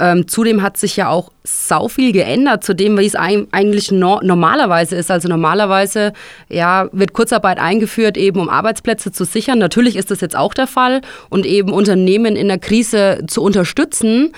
Ähm, 0.00 0.28
zudem 0.28 0.62
hat 0.62 0.76
sich 0.76 0.96
ja 0.96 1.08
auch 1.08 1.32
sau 1.42 1.88
viel 1.88 2.12
geändert 2.12 2.62
zu 2.62 2.74
dem, 2.74 2.96
wie 2.98 3.06
es 3.06 3.16
eigentlich 3.16 3.90
no 3.90 4.20
normalerweise 4.22 4.94
ist. 4.94 5.10
Also 5.10 5.28
normalerweise 5.28 6.12
ja, 6.48 6.88
wird 6.92 7.12
Kurzarbeit 7.12 7.58
eingeführt, 7.58 8.16
eben 8.16 8.40
um 8.40 8.48
Arbeitsplätze 8.48 9.10
zu 9.10 9.24
sichern. 9.24 9.58
Natürlich 9.58 9.96
ist 9.96 10.10
das 10.10 10.20
jetzt 10.20 10.36
auch 10.36 10.54
der 10.54 10.68
Fall 10.68 11.00
und 11.30 11.46
eben 11.46 11.72
Unternehmen 11.72 12.36
in 12.36 12.46
der 12.48 12.58
Krise 12.58 13.24
zu 13.26 13.42
unterstützen. 13.42 14.32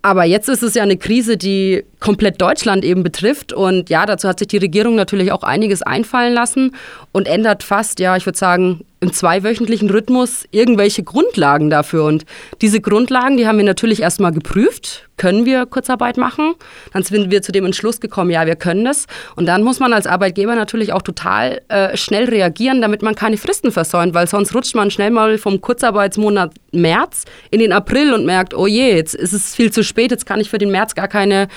Aber 0.00 0.24
jetzt 0.24 0.48
ist 0.48 0.62
es 0.62 0.74
ja 0.74 0.82
eine 0.82 0.96
Krise, 0.96 1.36
die 1.36 1.84
komplett 2.04 2.38
Deutschland 2.42 2.84
eben 2.84 3.02
betrifft. 3.02 3.54
Und 3.54 3.88
ja, 3.88 4.04
dazu 4.04 4.28
hat 4.28 4.38
sich 4.38 4.48
die 4.48 4.58
Regierung 4.58 4.94
natürlich 4.94 5.32
auch 5.32 5.42
einiges 5.42 5.80
einfallen 5.80 6.34
lassen 6.34 6.76
und 7.12 7.26
ändert 7.26 7.62
fast, 7.62 7.98
ja, 7.98 8.14
ich 8.14 8.26
würde 8.26 8.36
sagen, 8.36 8.84
im 9.04 9.12
zweiwöchentlichen 9.12 9.90
Rhythmus 9.90 10.44
irgendwelche 10.50 11.02
Grundlagen 11.02 11.70
dafür. 11.70 12.04
Und 12.04 12.24
diese 12.62 12.80
Grundlagen, 12.80 13.36
die 13.36 13.46
haben 13.46 13.58
wir 13.58 13.64
natürlich 13.64 14.00
erstmal 14.00 14.32
geprüft. 14.32 15.08
Können 15.16 15.44
wir 15.44 15.66
Kurzarbeit 15.66 16.16
machen? 16.16 16.54
Dann 16.92 17.02
sind 17.02 17.30
wir 17.30 17.42
zu 17.42 17.52
dem 17.52 17.66
Entschluss 17.66 18.00
gekommen, 18.00 18.30
ja, 18.30 18.46
wir 18.46 18.56
können 18.56 18.84
das. 18.84 19.06
Und 19.36 19.46
dann 19.46 19.62
muss 19.62 19.78
man 19.78 19.92
als 19.92 20.06
Arbeitgeber 20.06 20.56
natürlich 20.56 20.92
auch 20.92 21.02
total 21.02 21.60
äh, 21.68 21.96
schnell 21.96 22.24
reagieren, 22.24 22.80
damit 22.80 23.02
man 23.02 23.14
keine 23.14 23.36
Fristen 23.36 23.70
versäumt, 23.70 24.14
weil 24.14 24.26
sonst 24.26 24.54
rutscht 24.54 24.74
man 24.74 24.90
schnell 24.90 25.10
mal 25.10 25.38
vom 25.38 25.60
Kurzarbeitsmonat 25.60 26.52
März 26.72 27.24
in 27.50 27.60
den 27.60 27.72
April 27.72 28.12
und 28.12 28.24
merkt, 28.26 28.54
oh 28.54 28.66
je, 28.66 28.94
jetzt 28.94 29.14
ist 29.14 29.32
es 29.32 29.54
viel 29.54 29.70
zu 29.70 29.84
spät, 29.84 30.10
jetzt 30.10 30.26
kann 30.26 30.40
ich 30.40 30.50
für 30.50 30.58
den 30.58 30.70
März 30.70 30.94
gar 30.94 31.08
keine 31.08 31.48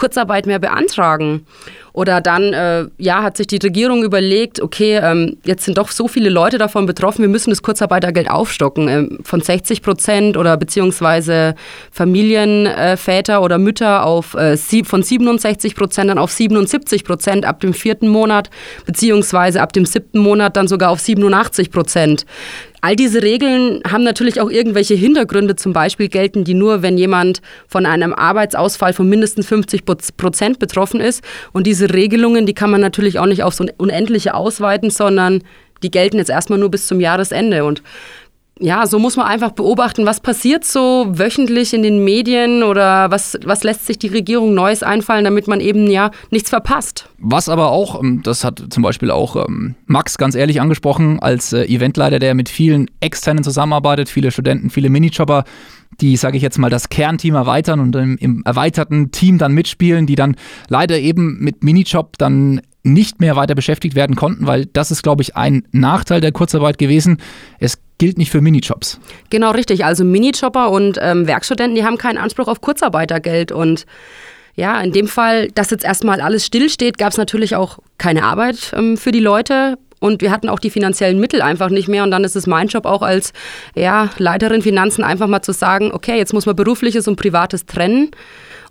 Kurzarbeit 0.00 0.46
mehr 0.46 0.58
beantragen. 0.58 1.46
Oder 1.92 2.20
dann, 2.20 2.52
äh, 2.52 2.86
ja, 2.98 3.22
hat 3.22 3.36
sich 3.36 3.48
die 3.48 3.58
Regierung 3.58 4.04
überlegt, 4.04 4.60
okay, 4.62 5.00
ähm, 5.02 5.36
jetzt 5.44 5.64
sind 5.64 5.76
doch 5.76 5.90
so 5.90 6.06
viele 6.08 6.30
Leute 6.30 6.56
davon 6.56 6.86
betroffen, 6.86 7.22
wir 7.22 7.28
müssen 7.28 7.50
das 7.50 7.62
Kurzarbeitergeld 7.62 8.30
aufstocken 8.30 8.88
ähm, 8.88 9.18
von 9.24 9.40
60 9.40 9.82
Prozent 9.82 10.36
oder 10.36 10.56
beziehungsweise 10.56 11.54
Familienväter 11.90 13.34
äh, 13.34 13.38
oder 13.38 13.58
Mütter 13.58 14.06
auf, 14.06 14.34
äh, 14.34 14.56
von 14.84 15.02
67 15.02 15.74
Prozent 15.74 16.10
dann 16.10 16.18
auf 16.18 16.30
77 16.30 17.04
Prozent 17.04 17.44
ab 17.44 17.60
dem 17.60 17.74
vierten 17.74 18.08
Monat, 18.08 18.50
beziehungsweise 18.86 19.60
ab 19.60 19.72
dem 19.72 19.84
siebten 19.84 20.20
Monat 20.20 20.56
dann 20.56 20.68
sogar 20.68 20.90
auf 20.90 21.00
87 21.00 21.70
Prozent. 21.70 22.24
All 22.80 22.96
diese 22.96 23.22
Regeln 23.22 23.82
haben 23.90 24.04
natürlich 24.04 24.40
auch 24.40 24.50
irgendwelche 24.50 24.94
Hintergründe. 24.94 25.56
Zum 25.56 25.72
Beispiel 25.72 26.08
gelten 26.08 26.44
die 26.44 26.54
nur, 26.54 26.82
wenn 26.82 26.96
jemand 26.96 27.42
von 27.68 27.84
einem 27.84 28.14
Arbeitsausfall 28.14 28.92
von 28.92 29.08
mindestens 29.08 29.46
50 29.46 29.84
Prozent 29.84 30.58
betroffen 30.58 31.00
ist. 31.00 31.22
Und 31.52 31.66
diese 31.66 31.92
Regelungen, 31.92 32.46
die 32.46 32.54
kann 32.54 32.70
man 32.70 32.80
natürlich 32.80 33.18
auch 33.18 33.26
nicht 33.26 33.42
aufs 33.42 33.60
Unendliche 33.76 34.34
ausweiten, 34.34 34.90
sondern 34.90 35.42
die 35.82 35.90
gelten 35.90 36.18
jetzt 36.18 36.30
erstmal 36.30 36.58
nur 36.58 36.70
bis 36.70 36.86
zum 36.86 37.00
Jahresende. 37.00 37.64
Und 37.64 37.82
ja, 38.60 38.86
so 38.86 38.98
muss 38.98 39.16
man 39.16 39.26
einfach 39.26 39.52
beobachten, 39.52 40.04
was 40.04 40.20
passiert 40.20 40.64
so 40.64 41.06
wöchentlich 41.08 41.72
in 41.72 41.82
den 41.82 42.04
Medien 42.04 42.62
oder 42.62 43.10
was, 43.10 43.38
was 43.44 43.64
lässt 43.64 43.86
sich 43.86 43.98
die 43.98 44.08
Regierung 44.08 44.52
Neues 44.52 44.82
einfallen, 44.82 45.24
damit 45.24 45.48
man 45.48 45.60
eben 45.60 45.90
ja 45.90 46.10
nichts 46.30 46.50
verpasst. 46.50 47.08
Was 47.18 47.48
aber 47.48 47.70
auch, 47.70 48.00
ähm, 48.00 48.22
das 48.22 48.44
hat 48.44 48.62
zum 48.70 48.82
Beispiel 48.82 49.10
auch 49.10 49.36
ähm, 49.36 49.76
Max 49.86 50.18
ganz 50.18 50.34
ehrlich 50.34 50.60
angesprochen, 50.60 51.20
als 51.20 51.54
äh, 51.54 51.64
Eventleiter, 51.64 52.18
der 52.18 52.34
mit 52.34 52.50
vielen 52.50 52.90
Externen 53.00 53.42
zusammenarbeitet, 53.42 54.10
viele 54.10 54.30
Studenten, 54.30 54.68
viele 54.68 54.90
Minijobber, 54.90 55.44
die, 56.00 56.16
sage 56.16 56.36
ich 56.36 56.42
jetzt 56.42 56.58
mal, 56.58 56.70
das 56.70 56.88
Kernteam 56.88 57.34
erweitern 57.34 57.80
und 57.80 57.96
im, 57.96 58.16
im, 58.18 58.42
erweiterten 58.44 59.10
Team 59.10 59.38
dann 59.38 59.52
mitspielen, 59.52 60.06
die 60.06 60.14
dann 60.14 60.36
leider 60.68 60.98
eben 60.98 61.38
mit 61.40 61.64
Minijob 61.64 62.18
dann 62.18 62.60
nicht 62.82 63.20
mehr 63.20 63.36
weiter 63.36 63.54
beschäftigt 63.54 63.94
werden 63.94 64.16
konnten, 64.16 64.46
weil 64.46 64.66
das 64.66 64.90
ist, 64.90 65.02
glaube 65.02 65.22
ich, 65.22 65.36
ein 65.36 65.64
Nachteil 65.72 66.20
der 66.20 66.32
Kurzarbeit 66.32 66.78
gewesen. 66.78 67.18
Es 67.58 67.78
gilt 67.98 68.16
nicht 68.16 68.30
für 68.30 68.40
Minijobs. 68.40 68.98
Genau 69.28 69.50
richtig. 69.50 69.84
Also 69.84 70.04
Minijobber 70.04 70.70
und 70.70 70.98
ähm, 71.00 71.26
Werkstudenten, 71.26 71.74
die 71.74 71.84
haben 71.84 71.98
keinen 71.98 72.18
Anspruch 72.18 72.48
auf 72.48 72.60
Kurzarbeitergeld 72.60 73.52
und 73.52 73.86
ja, 74.56 74.80
in 74.80 74.92
dem 74.92 75.06
Fall, 75.06 75.48
dass 75.48 75.70
jetzt 75.70 75.84
erstmal 75.84 76.20
alles 76.20 76.44
stillsteht, 76.44 76.98
gab 76.98 77.12
es 77.12 77.18
natürlich 77.18 77.56
auch 77.56 77.78
keine 77.98 78.24
Arbeit 78.24 78.72
ähm, 78.76 78.96
für 78.96 79.12
die 79.12 79.20
Leute. 79.20 79.78
Und 80.00 80.22
wir 80.22 80.30
hatten 80.30 80.48
auch 80.48 80.58
die 80.58 80.70
finanziellen 80.70 81.20
Mittel 81.20 81.42
einfach 81.42 81.70
nicht 81.70 81.86
mehr. 81.86 82.02
Und 82.02 82.10
dann 82.10 82.24
ist 82.24 82.34
es 82.34 82.46
mein 82.46 82.68
Job 82.68 82.86
auch 82.86 83.02
als 83.02 83.32
ja, 83.76 84.10
Leiterin 84.18 84.62
Finanzen 84.62 85.04
einfach 85.04 85.28
mal 85.28 85.42
zu 85.42 85.52
sagen, 85.52 85.92
okay, 85.92 86.16
jetzt 86.16 86.32
muss 86.32 86.46
man 86.46 86.56
berufliches 86.56 87.06
und 87.06 87.16
privates 87.16 87.66
trennen 87.66 88.10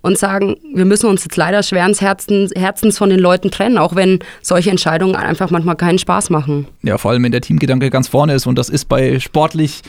und 0.01 0.17
sagen, 0.17 0.55
wir 0.73 0.85
müssen 0.85 1.07
uns 1.07 1.23
jetzt 1.23 1.35
leider 1.35 1.61
schweren 1.61 1.93
Herzens, 1.93 2.51
Herzens 2.55 2.97
von 2.97 3.09
den 3.09 3.19
Leuten 3.19 3.51
trennen, 3.51 3.77
auch 3.77 3.95
wenn 3.95 4.19
solche 4.41 4.69
Entscheidungen 4.69 5.15
einfach 5.15 5.51
manchmal 5.51 5.75
keinen 5.75 5.99
Spaß 5.99 6.29
machen. 6.29 6.67
Ja, 6.83 6.97
vor 6.97 7.11
allem 7.11 7.23
wenn 7.23 7.31
der 7.31 7.41
Teamgedanke 7.41 7.89
ganz 7.89 8.07
vorne 8.07 8.33
ist 8.33 8.47
und 8.47 8.57
das 8.57 8.69
ist 8.69 8.85
bei 8.85 9.19
sportlichen 9.19 9.83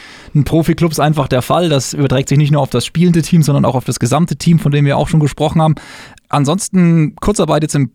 Profiklubs 0.44 0.98
einfach 0.98 1.28
der 1.28 1.42
Fall. 1.42 1.68
Das 1.68 1.92
überträgt 1.92 2.28
sich 2.28 2.38
nicht 2.38 2.50
nur 2.50 2.60
auf 2.60 2.70
das 2.70 2.84
spielende 2.84 3.22
Team, 3.22 3.42
sondern 3.42 3.64
auch 3.64 3.74
auf 3.76 3.84
das 3.84 4.00
gesamte 4.00 4.36
Team, 4.36 4.58
von 4.58 4.72
dem 4.72 4.84
wir 4.84 4.96
auch 4.96 5.08
schon 5.08 5.20
gesprochen 5.20 5.62
haben. 5.62 5.76
Ansonsten 6.28 7.14
Kurzarbeit 7.16 7.62
jetzt 7.62 7.74
im 7.74 7.92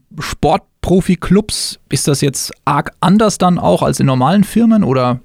Sportprofiklubs, 0.85 1.79
ist 1.89 2.07
das 2.07 2.21
jetzt 2.21 2.51
arg 2.63 2.91
anders 2.99 3.39
dann 3.39 3.57
auch 3.57 3.81
als 3.81 3.99
in 3.99 4.05
normalen 4.05 4.43
Firmen 4.43 4.83
oder 4.83 5.19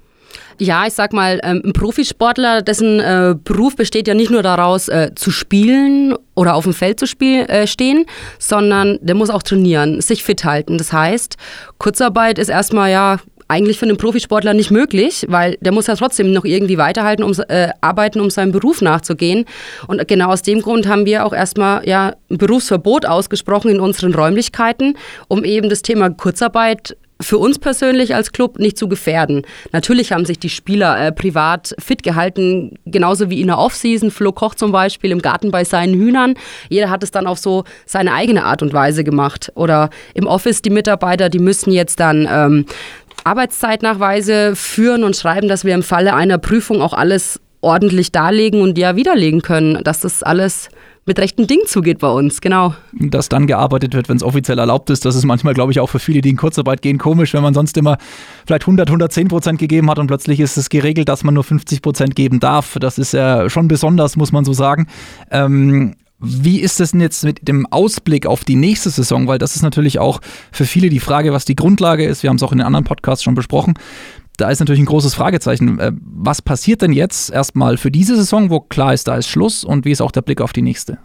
ja, 0.57 0.85
ich 0.85 0.93
sag 0.93 1.11
mal, 1.11 1.39
ähm, 1.43 1.61
ein 1.65 1.73
Profisportler, 1.73 2.61
dessen 2.61 2.99
äh, 2.99 3.35
Beruf 3.43 3.75
besteht 3.75 4.07
ja 4.07 4.13
nicht 4.13 4.29
nur 4.29 4.43
daraus, 4.43 4.89
äh, 4.89 5.11
zu 5.15 5.31
spielen 5.31 6.15
oder 6.35 6.53
auf 6.53 6.65
dem 6.65 6.73
Feld 6.73 6.99
zu 6.99 7.07
spiel, 7.07 7.41
äh, 7.45 7.65
stehen, 7.65 8.05
sondern 8.37 8.99
der 9.01 9.15
muss 9.15 9.31
auch 9.31 9.41
trainieren, 9.41 10.01
sich 10.01 10.23
fit 10.23 10.45
halten. 10.45 10.77
Das 10.77 10.93
heißt, 10.93 11.37
Kurzarbeit 11.79 12.37
ist 12.37 12.49
erstmal 12.49 12.91
ja 12.91 13.17
eigentlich 13.51 13.77
für 13.77 13.85
einen 13.85 13.97
Profisportler 13.97 14.53
nicht 14.53 14.71
möglich, 14.71 15.25
weil 15.27 15.57
der 15.59 15.73
muss 15.73 15.87
ja 15.87 15.95
trotzdem 15.95 16.31
noch 16.31 16.45
irgendwie 16.45 16.77
weiterhalten, 16.77 17.23
um, 17.23 17.33
äh, 17.49 17.69
arbeiten, 17.81 18.21
um 18.21 18.29
seinem 18.29 18.53
Beruf 18.53 18.81
nachzugehen. 18.81 19.45
Und 19.87 20.07
genau 20.07 20.29
aus 20.29 20.41
dem 20.41 20.61
Grund 20.61 20.87
haben 20.87 21.05
wir 21.05 21.25
auch 21.25 21.33
erstmal 21.33 21.87
ja, 21.87 22.15
ein 22.29 22.37
Berufsverbot 22.37 23.05
ausgesprochen 23.05 23.69
in 23.69 23.79
unseren 23.81 24.13
Räumlichkeiten, 24.13 24.97
um 25.27 25.43
eben 25.43 25.69
das 25.69 25.81
Thema 25.81 26.09
Kurzarbeit 26.09 26.95
für 27.21 27.37
uns 27.37 27.59
persönlich 27.59 28.15
als 28.15 28.31
Club 28.31 28.59
nicht 28.59 28.77
zu 28.77 28.87
gefährden. 28.87 29.43
Natürlich 29.71 30.11
haben 30.11 30.25
sich 30.25 30.39
die 30.39 30.49
Spieler 30.49 30.99
äh, 30.99 31.11
privat 31.11 31.75
fit 31.79 32.03
gehalten, 32.03 32.77
genauso 32.85 33.29
wie 33.29 33.41
in 33.41 33.47
der 33.47 33.57
Offseason. 33.57 34.11
Flo 34.11 34.31
Koch 34.31 34.55
zum 34.55 34.71
Beispiel 34.71 35.11
im 35.11 35.21
Garten 35.21 35.51
bei 35.51 35.63
seinen 35.63 35.93
Hühnern. 35.93 36.35
Jeder 36.69 36.89
hat 36.89 37.03
es 37.03 37.11
dann 37.11 37.27
auf 37.27 37.39
so 37.39 37.63
seine 37.85 38.13
eigene 38.13 38.43
Art 38.43 38.61
und 38.61 38.73
Weise 38.73 39.03
gemacht. 39.03 39.51
Oder 39.55 39.89
im 40.13 40.27
Office 40.27 40.61
die 40.61 40.69
Mitarbeiter, 40.69 41.29
die 41.29 41.39
müssen 41.39 41.71
jetzt 41.71 41.99
dann 41.99 42.27
ähm, 42.29 42.65
Arbeitszeitnachweise 43.23 44.55
führen 44.55 45.03
und 45.03 45.15
schreiben, 45.15 45.47
dass 45.47 45.65
wir 45.65 45.73
im 45.73 45.83
Falle 45.83 46.13
einer 46.13 46.37
Prüfung 46.37 46.81
auch 46.81 46.93
alles 46.93 47.39
ordentlich 47.61 48.11
darlegen 48.11 48.61
und 48.61 48.77
ja 48.77 48.95
widerlegen 48.95 49.41
können, 49.41 49.83
dass 49.83 50.01
das 50.01 50.23
alles 50.23 50.69
mit 51.05 51.17
rechten 51.17 51.47
Dingen 51.47 51.65
zugeht 51.65 51.99
bei 51.99 52.09
uns, 52.09 52.41
genau. 52.41 52.75
Dass 52.93 53.27
dann 53.27 53.47
gearbeitet 53.47 53.95
wird, 53.95 54.07
wenn 54.07 54.17
es 54.17 54.23
offiziell 54.23 54.59
erlaubt 54.59 54.89
ist, 54.91 55.03
das 55.03 55.15
ist 55.15 55.25
manchmal, 55.25 55.55
glaube 55.55 55.71
ich, 55.71 55.79
auch 55.79 55.87
für 55.87 55.99
viele, 55.99 56.21
die 56.21 56.29
in 56.29 56.37
Kurzarbeit 56.37 56.81
gehen, 56.81 56.99
komisch, 56.99 57.33
wenn 57.33 57.41
man 57.41 57.55
sonst 57.55 57.75
immer 57.77 57.97
vielleicht 58.45 58.63
100, 58.63 58.87
110 58.87 59.27
Prozent 59.27 59.59
gegeben 59.59 59.89
hat 59.89 59.97
und 59.97 60.07
plötzlich 60.07 60.39
ist 60.39 60.57
es 60.57 60.69
geregelt, 60.69 61.09
dass 61.09 61.23
man 61.23 61.33
nur 61.33 61.43
50 61.43 61.81
Prozent 61.81 62.15
geben 62.15 62.39
darf. 62.39 62.77
Das 62.79 62.99
ist 62.99 63.13
ja 63.13 63.49
schon 63.49 63.67
besonders, 63.67 64.15
muss 64.15 64.31
man 64.31 64.45
so 64.45 64.53
sagen. 64.53 64.87
Ähm, 65.31 65.95
wie 66.21 66.59
ist 66.59 66.79
es 66.79 66.91
denn 66.91 67.01
jetzt 67.01 67.23
mit 67.23 67.47
dem 67.47 67.65
Ausblick 67.67 68.25
auf 68.25 68.43
die 68.43 68.55
nächste 68.55 68.89
Saison? 68.89 69.27
Weil 69.27 69.39
das 69.39 69.55
ist 69.55 69.63
natürlich 69.63 69.99
auch 69.99 70.21
für 70.51 70.65
viele 70.65 70.89
die 70.89 70.99
Frage, 70.99 71.33
was 71.33 71.45
die 71.45 71.55
Grundlage 71.55 72.05
ist. 72.05 72.23
Wir 72.23 72.29
haben 72.29 72.37
es 72.37 72.43
auch 72.43 72.51
in 72.51 72.59
den 72.59 72.67
anderen 72.67 72.85
Podcasts 72.85 73.23
schon 73.23 73.35
besprochen 73.35 73.73
da 74.41 74.49
ist 74.49 74.59
natürlich 74.59 74.81
ein 74.81 74.85
großes 74.85 75.13
Fragezeichen. 75.13 75.79
Äh, 75.79 75.91
was 76.01 76.41
passiert 76.41 76.81
denn 76.81 76.93
jetzt 76.93 77.29
erstmal 77.29 77.77
für 77.77 77.91
diese 77.91 78.15
Saison, 78.15 78.49
wo 78.49 78.59
klar 78.59 78.93
ist, 78.93 79.07
da 79.07 79.15
ist 79.15 79.27
Schluss 79.27 79.63
und 79.63 79.85
wie 79.85 79.91
ist 79.91 80.01
auch 80.01 80.11
der 80.11 80.21
Blick 80.21 80.41
auf 80.41 80.53
die 80.53 80.63
nächste? 80.63 80.97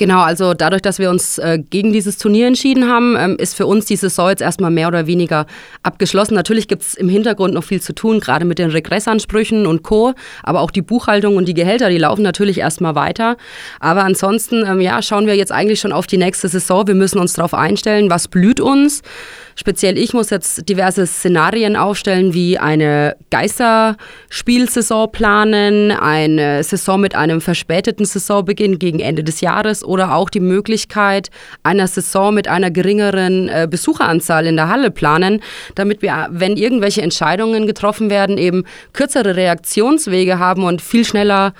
Genau, 0.00 0.20
also 0.20 0.54
dadurch, 0.54 0.80
dass 0.80 0.98
wir 0.98 1.10
uns 1.10 1.36
äh, 1.36 1.58
gegen 1.58 1.92
dieses 1.92 2.16
Turnier 2.16 2.46
entschieden 2.46 2.88
haben, 2.88 3.16
ähm, 3.18 3.36
ist 3.38 3.54
für 3.54 3.66
uns 3.66 3.84
die 3.84 3.96
Saison 3.96 4.30
jetzt 4.30 4.40
erstmal 4.40 4.70
mehr 4.70 4.88
oder 4.88 5.06
weniger 5.06 5.44
abgeschlossen. 5.82 6.34
Natürlich 6.34 6.68
gibt 6.68 6.80
es 6.80 6.94
im 6.94 7.10
Hintergrund 7.10 7.52
noch 7.52 7.64
viel 7.64 7.82
zu 7.82 7.94
tun, 7.94 8.18
gerade 8.18 8.46
mit 8.46 8.58
den 8.58 8.70
Regressansprüchen 8.70 9.66
und 9.66 9.82
Co. 9.82 10.14
Aber 10.42 10.60
auch 10.60 10.70
die 10.70 10.80
Buchhaltung 10.80 11.36
und 11.36 11.46
die 11.46 11.52
Gehälter, 11.52 11.90
die 11.90 11.98
laufen 11.98 12.22
natürlich 12.22 12.56
erstmal 12.56 12.94
weiter. 12.94 13.36
Aber 13.78 14.04
ansonsten, 14.04 14.64
ähm, 14.66 14.80
ja, 14.80 15.02
schauen 15.02 15.26
wir 15.26 15.36
jetzt 15.36 15.52
eigentlich 15.52 15.80
schon 15.80 15.92
auf 15.92 16.06
die 16.06 16.16
nächste 16.16 16.48
Saison. 16.48 16.86
Wir 16.86 16.94
müssen 16.94 17.18
uns 17.18 17.34
darauf 17.34 17.52
einstellen, 17.52 18.08
was 18.08 18.26
blüht 18.26 18.58
uns. 18.60 19.02
Speziell 19.56 19.98
ich 19.98 20.14
muss 20.14 20.30
jetzt 20.30 20.66
diverse 20.70 21.06
Szenarien 21.06 21.76
aufstellen, 21.76 22.32
wie 22.32 22.56
eine 22.56 23.16
Geisterspielsaison 23.30 25.12
planen, 25.12 25.90
eine 25.90 26.64
Saison 26.64 26.98
mit 26.98 27.14
einem 27.14 27.42
verspäteten 27.42 28.06
Saisonbeginn 28.06 28.78
gegen 28.78 29.00
Ende 29.00 29.22
des 29.22 29.39
Jahres 29.40 29.84
oder 29.84 30.14
auch 30.14 30.30
die 30.30 30.40
Möglichkeit 30.40 31.30
einer 31.62 31.86
Saison 31.86 32.34
mit 32.34 32.48
einer 32.48 32.70
geringeren 32.70 33.48
äh, 33.48 33.68
Besucheranzahl 33.70 34.46
in 34.46 34.56
der 34.56 34.68
Halle 34.68 34.90
planen, 34.90 35.42
damit 35.74 36.02
wir, 36.02 36.28
wenn 36.30 36.56
irgendwelche 36.56 37.02
Entscheidungen 37.02 37.66
getroffen 37.66 38.10
werden, 38.10 38.38
eben 38.38 38.64
kürzere 38.92 39.36
Reaktionswege 39.36 40.38
haben 40.38 40.64
und 40.64 40.82
viel 40.82 41.04
schneller 41.04 41.54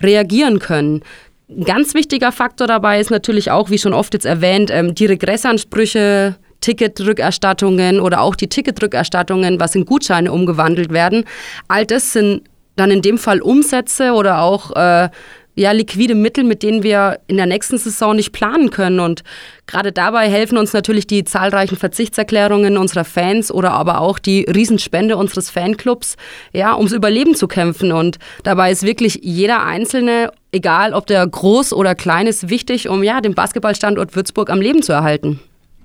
reagieren 0.00 0.58
können. 0.58 1.02
Ein 1.48 1.64
ganz 1.64 1.94
wichtiger 1.94 2.32
Faktor 2.32 2.66
dabei 2.66 3.00
ist 3.00 3.10
natürlich 3.10 3.50
auch, 3.50 3.70
wie 3.70 3.78
schon 3.78 3.92
oft 3.92 4.14
jetzt 4.14 4.26
erwähnt, 4.26 4.70
ähm, 4.72 4.94
die 4.94 5.06
Regressansprüche 5.06 6.36
Ticketrückerstattungen 6.64 8.00
oder 8.00 8.22
auch 8.22 8.34
die 8.34 8.48
Ticketrückerstattungen, 8.48 9.60
was 9.60 9.74
in 9.74 9.84
Gutscheine 9.84 10.32
umgewandelt 10.32 10.90
werden. 10.90 11.24
All 11.68 11.84
das 11.84 12.14
sind 12.14 12.42
dann 12.76 12.90
in 12.90 13.02
dem 13.02 13.18
Fall 13.18 13.42
Umsätze 13.42 14.12
oder 14.12 14.40
auch 14.40 14.74
äh, 14.74 15.10
ja, 15.54 15.72
liquide 15.72 16.14
Mittel, 16.14 16.44
mit 16.44 16.62
denen 16.62 16.82
wir 16.82 17.20
in 17.26 17.36
der 17.36 17.46
nächsten 17.46 17.78
Saison 17.78 18.16
nicht 18.16 18.32
planen 18.32 18.70
können. 18.70 19.00
Und 19.00 19.22
gerade 19.66 19.92
dabei 19.92 20.28
helfen 20.28 20.58
uns 20.58 20.72
natürlich 20.72 21.06
die 21.06 21.24
zahlreichen 21.24 21.76
Verzichtserklärungen 21.76 22.76
unserer 22.76 23.04
Fans 23.04 23.52
oder 23.52 23.72
aber 23.72 24.00
auch 24.00 24.18
die 24.18 24.44
Riesenspende 24.44 25.16
unseres 25.16 25.50
Fanclubs, 25.50 26.16
ja, 26.52 26.76
ums 26.76 26.92
Überleben 26.92 27.34
zu 27.34 27.48
kämpfen. 27.48 27.92
Und 27.92 28.18
dabei 28.42 28.70
ist 28.72 28.82
wirklich 28.82 29.20
jeder 29.22 29.64
Einzelne, 29.64 30.30
egal 30.52 30.92
ob 30.92 31.06
der 31.06 31.26
groß 31.26 31.72
oder 31.72 31.94
klein 31.94 32.26
ist, 32.26 32.48
wichtig, 32.48 32.88
um 32.88 33.02
ja, 33.02 33.20
den 33.20 33.34
Basketballstandort 33.34 34.16
Würzburg 34.16 34.50
am 34.50 34.60
Leben 34.60 34.82
zu 34.82 34.92
erhalten. 34.92 35.40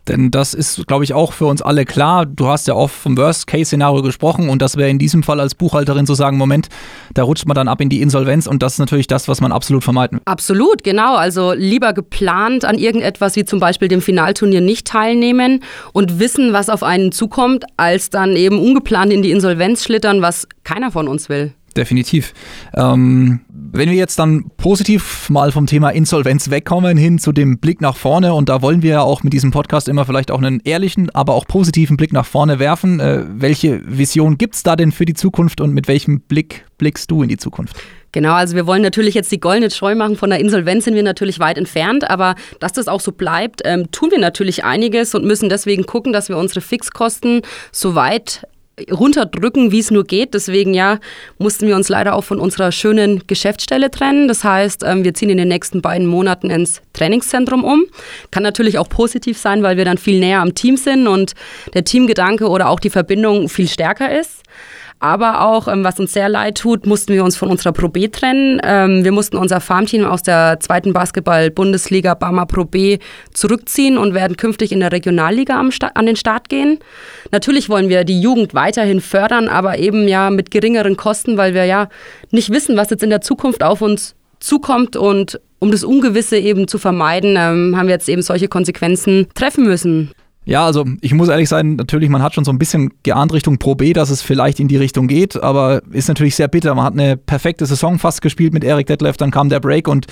Denn 0.08 0.32
das 0.32 0.54
ist, 0.54 0.88
glaube 0.88 1.04
ich, 1.04 1.14
auch 1.14 1.34
für 1.34 1.46
uns 1.46 1.62
alle 1.62 1.86
klar. 1.86 2.26
Du 2.26 2.48
hast 2.48 2.68
ja 2.68 2.74
oft 2.74 2.96
vom 2.96 3.18
Worst-Case-Szenario 3.18 4.02
gesprochen 4.02 4.50
und 4.50 4.62
das 4.62 4.78
wäre 4.78 4.90
in 4.90 5.00
diesem 5.00 5.24
Fall 5.24 5.40
als 5.40 5.56
Buchhalterin 5.56 6.06
zu 6.06 6.14
sagen, 6.14 6.38
Moment, 6.38 6.70
da 7.14 7.24
rutscht 7.24 7.46
man 7.46 7.56
dann 7.56 7.68
ab 7.68 7.82
in 7.82 7.90
die 7.90 8.02
Insolvenz 8.02 8.48
und 8.48 8.64
das 8.64 8.74
ist 8.74 8.80
natürlich 8.80 9.08
das, 9.08 9.28
was 9.28 9.42
man 9.42 9.52
absolut 9.52 9.84
vermeiden 9.84 10.18
will. 10.18 10.24
Absolut, 10.26 10.84
genau. 10.84 11.16
Also 11.16 11.54
lieber 11.54 11.94
geplant 11.94 12.66
an 12.66 12.78
irgendetwas 12.78 13.36
wie 13.36 13.46
zum 13.46 13.60
Beispiel 13.60 13.88
dem 13.88 14.02
Finalturnier 14.02 14.62
nicht 14.62 14.88
teilnehmen 14.88 15.64
und 15.94 16.20
wissen, 16.20 16.54
was 16.54 16.70
auf 16.70 16.84
einen 16.84 17.12
zukommt, 17.12 17.66
als 17.78 18.10
dann 18.10 18.36
eben 18.36 18.60
ungeplant 18.60 19.14
in 19.14 19.22
die 19.22 19.32
Insolvenz 19.32 19.84
schlittern, 19.84 20.22
was 20.22 20.48
keiner 20.64 20.92
von 20.92 21.08
uns 21.08 21.30
will 21.30 21.54
definitiv. 21.78 22.34
Ähm, 22.76 23.42
wenn 23.50 23.90
wir 23.90 23.98
jetzt 23.98 24.18
dann 24.20 24.46
positiv 24.58 25.30
mal 25.30 25.52
vom 25.52 25.68
Thema 25.68 25.90
Insolvenz 25.90 26.50
wegkommen, 26.50 26.98
hin 26.98 27.20
zu 27.20 27.32
dem 27.32 27.60
Blick 27.60 27.82
nach 27.82 27.96
vorne, 27.96 28.34
und 28.34 28.50
da 28.50 28.62
wollen 28.62 28.82
wir 28.82 28.92
ja 28.92 29.02
auch 29.02 29.24
mit 29.24 29.34
diesem 29.34 29.52
Podcast 29.52 29.88
immer 29.88 30.06
vielleicht 30.06 30.32
auch 30.32 30.40
einen 30.40 30.62
ehrlichen, 30.64 31.10
aber 31.12 31.36
auch 31.36 31.46
positiven 31.46 31.98
Blick 31.98 32.14
nach 32.14 32.26
vorne 32.26 32.60
werfen. 32.60 33.00
Äh, 33.00 33.24
welche 33.28 33.82
Vision 33.86 34.38
gibt 34.38 34.56
es 34.56 34.64
da 34.64 34.76
denn 34.76 34.92
für 34.92 35.06
die 35.06 35.14
Zukunft 35.14 35.62
und 35.62 35.74
mit 35.74 35.88
welchem 35.88 36.22
Blick 36.22 36.66
blickst 36.78 37.12
du 37.12 37.24
in 37.24 37.30
die 37.30 37.38
Zukunft? 37.38 37.76
Genau, 38.12 38.34
also 38.34 38.56
wir 38.56 38.66
wollen 38.66 38.82
natürlich 38.82 39.14
jetzt 39.14 39.32
die 39.32 39.40
goldene 39.40 39.70
Scheu 39.70 39.94
machen. 39.94 40.16
Von 40.16 40.32
der 40.32 40.40
Insolvenz 40.40 40.86
sind 40.86 40.96
wir 40.96 41.04
natürlich 41.04 41.40
weit 41.40 41.58
entfernt, 41.58 42.10
aber 42.10 42.36
dass 42.60 42.74
das 42.74 42.88
auch 42.88 43.02
so 43.02 43.12
bleibt, 43.12 43.62
ähm, 43.66 43.92
tun 43.92 44.10
wir 44.10 44.20
natürlich 44.20 44.64
einiges 44.64 45.14
und 45.14 45.26
müssen 45.26 45.50
deswegen 45.50 45.86
gucken, 45.86 46.12
dass 46.12 46.30
wir 46.30 46.38
unsere 46.38 46.62
Fixkosten 46.62 47.42
so 47.72 47.94
weit 47.94 48.48
runterdrücken, 48.92 49.72
wie 49.72 49.80
es 49.80 49.92
nur 49.92 50.04
geht. 50.04 50.34
Deswegen 50.34 50.74
ja, 50.74 51.00
mussten 51.38 51.68
wir 51.68 51.76
uns 51.76 51.90
leider 51.90 52.16
auch 52.16 52.24
von 52.24 52.40
unserer 52.40 52.72
schönen 52.72 53.24
Geschäftsstelle 53.28 53.92
trennen. 53.92 54.28
Das 54.28 54.44
heißt, 54.44 54.84
ähm, 54.86 55.04
wir 55.04 55.14
ziehen 55.14 55.30
in 55.30 55.38
den 55.38 55.48
nächsten 55.48 55.82
beiden 55.82 56.08
Monaten 56.08 56.50
ins 56.50 56.82
Trainingszentrum 56.94 57.64
um. 57.64 57.86
Kann 58.32 58.44
natürlich 58.44 58.78
auch 58.78 58.90
positiv 58.90 59.38
sein, 59.38 59.64
weil 59.64 59.78
wir 59.78 59.86
dann 59.86 59.98
viel 59.98 60.20
näher 60.20 60.42
am 60.42 60.56
Team 60.56 60.78
sind 60.78 61.08
und 61.08 61.34
der 61.74 61.84
Teamgedanke 61.84 62.48
oder 62.48 62.70
auch 62.70 62.80
die 62.80 62.90
Verbindung 62.90 63.50
viel 63.50 63.68
stärker 63.68 64.18
ist. 64.18 64.44
Aber 65.02 65.46
auch, 65.46 65.70
ähm, 65.70 65.84
was 65.84 66.00
uns 66.00 66.12
sehr 66.12 66.28
leid 66.28 66.58
tut, 66.58 66.86
mussten 66.86 67.14
wir 67.14 67.24
uns 67.24 67.38
von 67.38 67.50
unserer 67.50 67.72
Pro 67.72 67.88
B 67.88 68.10
trennen. 68.10 68.60
Ähm, 68.64 69.06
wir 69.06 69.14
mussten 69.14 69.38
unser 69.38 69.62
Farmteam 69.62 70.04
aus 70.04 70.24
der 70.24 70.60
zweiten 70.60 70.92
Basketball-Bundesliga 70.92 72.16
Bama 72.16 72.46
Pro 72.46 72.66
B 72.66 73.00
zurückziehen 73.34 73.98
und 73.98 74.14
werden 74.14 74.36
künftig 74.36 74.74
in 74.74 74.82
der 74.82 74.92
Regionalliga 74.92 75.64
an 75.94 76.06
den 76.06 76.18
Start 76.18 76.50
gehen. 76.50 76.80
Natürlich 77.32 77.70
wollen 77.70 77.88
wir 77.88 78.04
die 78.04 78.20
Jugend 78.20 78.54
weiterhin 78.54 79.00
fördern, 79.00 79.48
aber 79.48 79.80
eben 79.80 80.08
ja 80.08 80.30
mit 80.30 80.52
geringeren 80.52 80.98
Kosten, 80.98 81.38
weil 81.38 81.54
wir 81.54 81.64
ja 81.64 81.88
nicht 82.32 82.50
wissen, 82.50 82.76
was 82.76 82.90
jetzt 82.90 83.04
in 83.04 83.10
der 83.10 83.22
Zukunft 83.22 83.64
auf 83.64 83.82
uns 83.82 84.16
zukommt 84.42 84.98
und 84.98 85.40
um 85.60 85.72
das 85.72 85.84
Ungewisse 85.84 86.38
eben 86.38 86.68
zu 86.68 86.78
vermeiden, 86.78 87.36
ähm, 87.38 87.76
haben 87.78 87.88
wir 87.88 87.94
jetzt 87.94 88.10
eben 88.10 88.22
solche 88.22 88.48
Konsequenzen 88.48 89.28
treffen 89.34 89.66
müssen. 89.66 90.12
Ja, 90.46 90.66
also 90.66 90.86
ich 91.02 91.14
muss 91.14 91.30
ehrlich 91.30 91.48
sein, 91.48 91.76
natürlich, 91.76 92.10
man 92.10 92.24
hat 92.24 92.34
schon 92.34 92.44
so 92.46 92.52
ein 92.52 92.58
bisschen 92.58 92.92
geahnt 93.04 93.34
Richtung 93.34 93.60
Pro 93.60 93.76
B, 93.76 93.94
dass 93.94 94.10
es 94.10 94.22
vielleicht 94.22 94.60
in 94.60 94.68
die 94.68 94.78
Richtung 94.78 95.08
geht, 95.08 95.42
aber 95.42 95.82
ist 95.92 96.08
natürlich 96.08 96.36
sehr 96.36 96.48
bitter. 96.48 96.74
Man 96.74 96.86
hat 96.86 96.94
eine 96.94 97.18
perfekte 97.18 97.66
Saison 97.66 98.00
fast 98.00 98.22
gespielt 98.22 98.54
mit 98.54 98.64
Eric 98.64 98.88
Detlef, 98.88 99.18
dann 99.18 99.32
kam 99.32 99.50
der 99.50 99.60
Break 99.60 99.88
und 99.88 100.08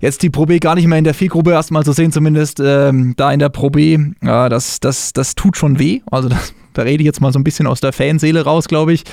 jetzt 0.00 0.22
die 0.22 0.30
Pro 0.30 0.46
B 0.46 0.58
gar 0.58 0.74
nicht 0.74 0.86
mehr 0.86 0.98
in 0.98 1.04
der 1.04 1.14
Viehgruppe 1.14 1.52
erstmal 1.52 1.84
zu 1.84 1.92
sehen, 1.92 2.10
zumindest 2.10 2.60
ähm, 2.60 3.14
da 3.16 3.32
in 3.32 3.38
der 3.38 3.48
Pro 3.48 3.70
B, 3.70 3.98
ja, 4.22 4.48
das, 4.48 4.80
das, 4.80 5.12
das 5.12 5.34
tut 5.34 5.56
schon 5.56 5.78
weh. 5.78 6.00
Also 6.10 6.28
das, 6.28 6.54
da 6.72 6.82
rede 6.82 7.02
ich 7.02 7.06
jetzt 7.06 7.20
mal 7.20 7.32
so 7.32 7.38
ein 7.38 7.44
bisschen 7.44 7.66
aus 7.66 7.80
der 7.80 7.92
Fanseele 7.92 8.44
raus, 8.44 8.68
glaube 8.68 8.92
ich. 8.92 9.04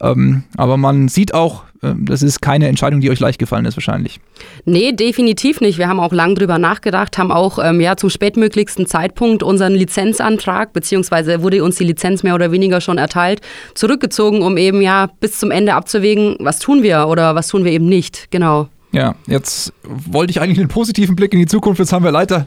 Ähm, 0.00 0.44
aber 0.56 0.76
man 0.76 1.08
sieht 1.08 1.34
auch, 1.34 1.64
das 1.98 2.22
ist 2.22 2.40
keine 2.40 2.68
Entscheidung, 2.68 3.00
die 3.00 3.10
euch 3.10 3.20
leicht 3.20 3.38
gefallen 3.38 3.64
ist 3.64 3.76
wahrscheinlich. 3.76 4.20
Nee, 4.64 4.92
definitiv 4.92 5.60
nicht. 5.60 5.78
Wir 5.78 5.88
haben 5.88 6.00
auch 6.00 6.12
lang 6.12 6.34
drüber 6.34 6.58
nachgedacht, 6.58 7.18
haben 7.18 7.30
auch 7.30 7.58
ähm, 7.62 7.80
ja, 7.80 7.96
zum 7.96 8.10
spätmöglichsten 8.10 8.86
Zeitpunkt 8.86 9.42
unseren 9.42 9.74
Lizenzantrag, 9.74 10.72
beziehungsweise 10.72 11.42
wurde 11.42 11.62
uns 11.62 11.76
die 11.76 11.84
Lizenz 11.84 12.22
mehr 12.22 12.34
oder 12.34 12.52
weniger 12.52 12.80
schon 12.80 12.98
erteilt, 12.98 13.40
zurückgezogen, 13.74 14.42
um 14.42 14.56
eben 14.56 14.80
ja 14.80 15.08
bis 15.20 15.38
zum 15.38 15.50
Ende 15.50 15.74
abzuwägen, 15.74 16.36
was 16.40 16.58
tun 16.58 16.82
wir 16.82 17.08
oder 17.08 17.34
was 17.34 17.48
tun 17.48 17.64
wir 17.64 17.72
eben 17.72 17.86
nicht. 17.86 18.30
Genau. 18.30 18.68
Ja, 18.94 19.16
jetzt 19.26 19.72
wollte 19.82 20.30
ich 20.30 20.40
eigentlich 20.40 20.60
einen 20.60 20.68
positiven 20.68 21.16
Blick 21.16 21.32
in 21.34 21.40
die 21.40 21.46
Zukunft. 21.46 21.80
Jetzt 21.80 21.92
haben 21.92 22.04
wir 22.04 22.12
leider 22.12 22.46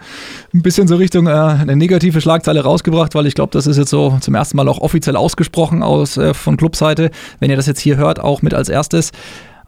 ein 0.54 0.62
bisschen 0.62 0.88
so 0.88 0.96
Richtung 0.96 1.28
äh, 1.28 1.32
eine 1.32 1.76
negative 1.76 2.22
Schlagzeile 2.22 2.62
rausgebracht, 2.62 3.16
weil 3.16 3.28
ich 3.28 3.36
glaube, 3.36 3.52
das 3.52 3.68
ist 3.68 3.76
jetzt 3.76 3.90
so 3.90 4.18
zum 4.22 4.34
ersten 4.34 4.56
Mal 4.56 4.70
auch 4.70 4.80
offiziell 4.80 5.18
ausgesprochen 5.18 5.84
aus 5.84 6.16
äh, 6.16 6.34
von 6.34 6.56
Clubseite. 6.56 7.12
Wenn 7.42 7.50
ihr 7.50 7.58
das 7.58 7.66
jetzt 7.66 7.82
hier 7.82 7.98
hört, 7.98 8.22
auch 8.22 8.42
mit 8.44 8.54
als 8.54 8.70
erstes. 8.70 9.12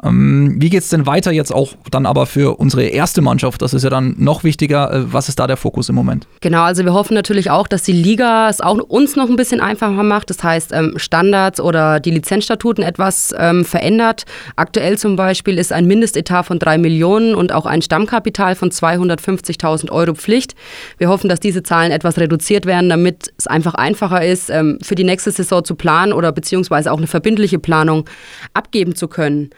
Ähm, 0.03 0.55
wie 0.59 0.69
geht 0.69 0.83
es 0.83 0.89
denn 0.89 1.05
weiter 1.05 1.31
jetzt 1.31 1.53
auch 1.53 1.73
dann 1.91 2.05
aber 2.05 2.25
für 2.25 2.59
unsere 2.59 2.83
erste 2.83 3.21
Mannschaft? 3.21 3.61
Das 3.61 3.73
ist 3.73 3.83
ja 3.83 3.89
dann 3.89 4.15
noch 4.17 4.43
wichtiger. 4.43 4.93
Äh, 4.93 5.13
was 5.13 5.29
ist 5.29 5.39
da 5.39 5.47
der 5.47 5.57
Fokus 5.57 5.89
im 5.89 5.95
Moment? 5.95 6.27
Genau, 6.41 6.61
also 6.63 6.85
wir 6.85 6.93
hoffen 6.93 7.13
natürlich 7.13 7.49
auch, 7.51 7.67
dass 7.67 7.83
die 7.83 7.91
Liga 7.91 8.49
es 8.49 8.61
auch 8.61 8.77
uns 8.77 9.15
noch 9.15 9.29
ein 9.29 9.35
bisschen 9.35 9.59
einfacher 9.61 10.03
macht. 10.03 10.29
Das 10.29 10.43
heißt, 10.43 10.71
ähm, 10.73 10.93
Standards 10.95 11.59
oder 11.59 11.99
die 11.99 12.11
Lizenzstatuten 12.11 12.83
etwas 12.83 13.33
ähm, 13.37 13.65
verändert. 13.65 14.25
Aktuell 14.55 14.97
zum 14.97 15.15
Beispiel 15.15 15.57
ist 15.57 15.73
ein 15.73 15.85
Mindestetat 15.85 16.45
von 16.45 16.59
drei 16.59 16.77
Millionen 16.77 17.35
und 17.35 17.51
auch 17.51 17.65
ein 17.65 17.81
Stammkapital 17.81 18.55
von 18.55 18.71
250.000 18.71 19.91
Euro 19.91 20.13
Pflicht. 20.13 20.55
Wir 20.97 21.09
hoffen, 21.09 21.29
dass 21.29 21.39
diese 21.39 21.63
Zahlen 21.63 21.91
etwas 21.91 22.17
reduziert 22.17 22.65
werden, 22.65 22.89
damit 22.89 23.33
es 23.37 23.47
einfach 23.47 23.73
einfacher 23.73 24.25
ist, 24.25 24.47
für 24.47 24.95
die 24.95 25.03
nächste 25.03 25.31
Saison 25.31 25.63
zu 25.63 25.75
planen 25.75 26.13
oder 26.13 26.31
beziehungsweise 26.31 26.91
auch 26.91 26.97
eine 26.97 27.07
verbindliche 27.07 27.59
Planung 27.59 28.05
abgeben 28.53 28.95
zu 28.95 29.07
können. 29.07 29.49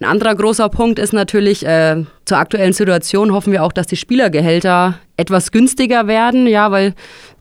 Ein 0.00 0.04
anderer 0.04 0.34
großer 0.34 0.68
Punkt 0.68 0.98
ist 1.00 1.12
natürlich, 1.12 1.66
äh, 1.66 2.04
zur 2.24 2.38
aktuellen 2.38 2.72
Situation 2.72 3.32
hoffen 3.32 3.52
wir 3.52 3.64
auch, 3.64 3.72
dass 3.72 3.88
die 3.88 3.96
Spielergehälter 3.96 4.98
etwas 5.16 5.50
günstiger 5.50 6.06
werden, 6.06 6.46
ja, 6.46 6.70
weil 6.70 6.94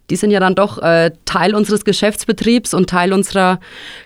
die 0.09 0.15
sind 0.15 0.31
ja 0.31 0.39
dann 0.39 0.55
doch 0.55 0.79
äh, 0.79 1.11
Teil 1.25 1.53
unseres 1.53 1.85
Geschäftsbetriebs 1.85 2.73
und 2.73 2.89
Teil 2.89 3.13
unserer 3.13 3.59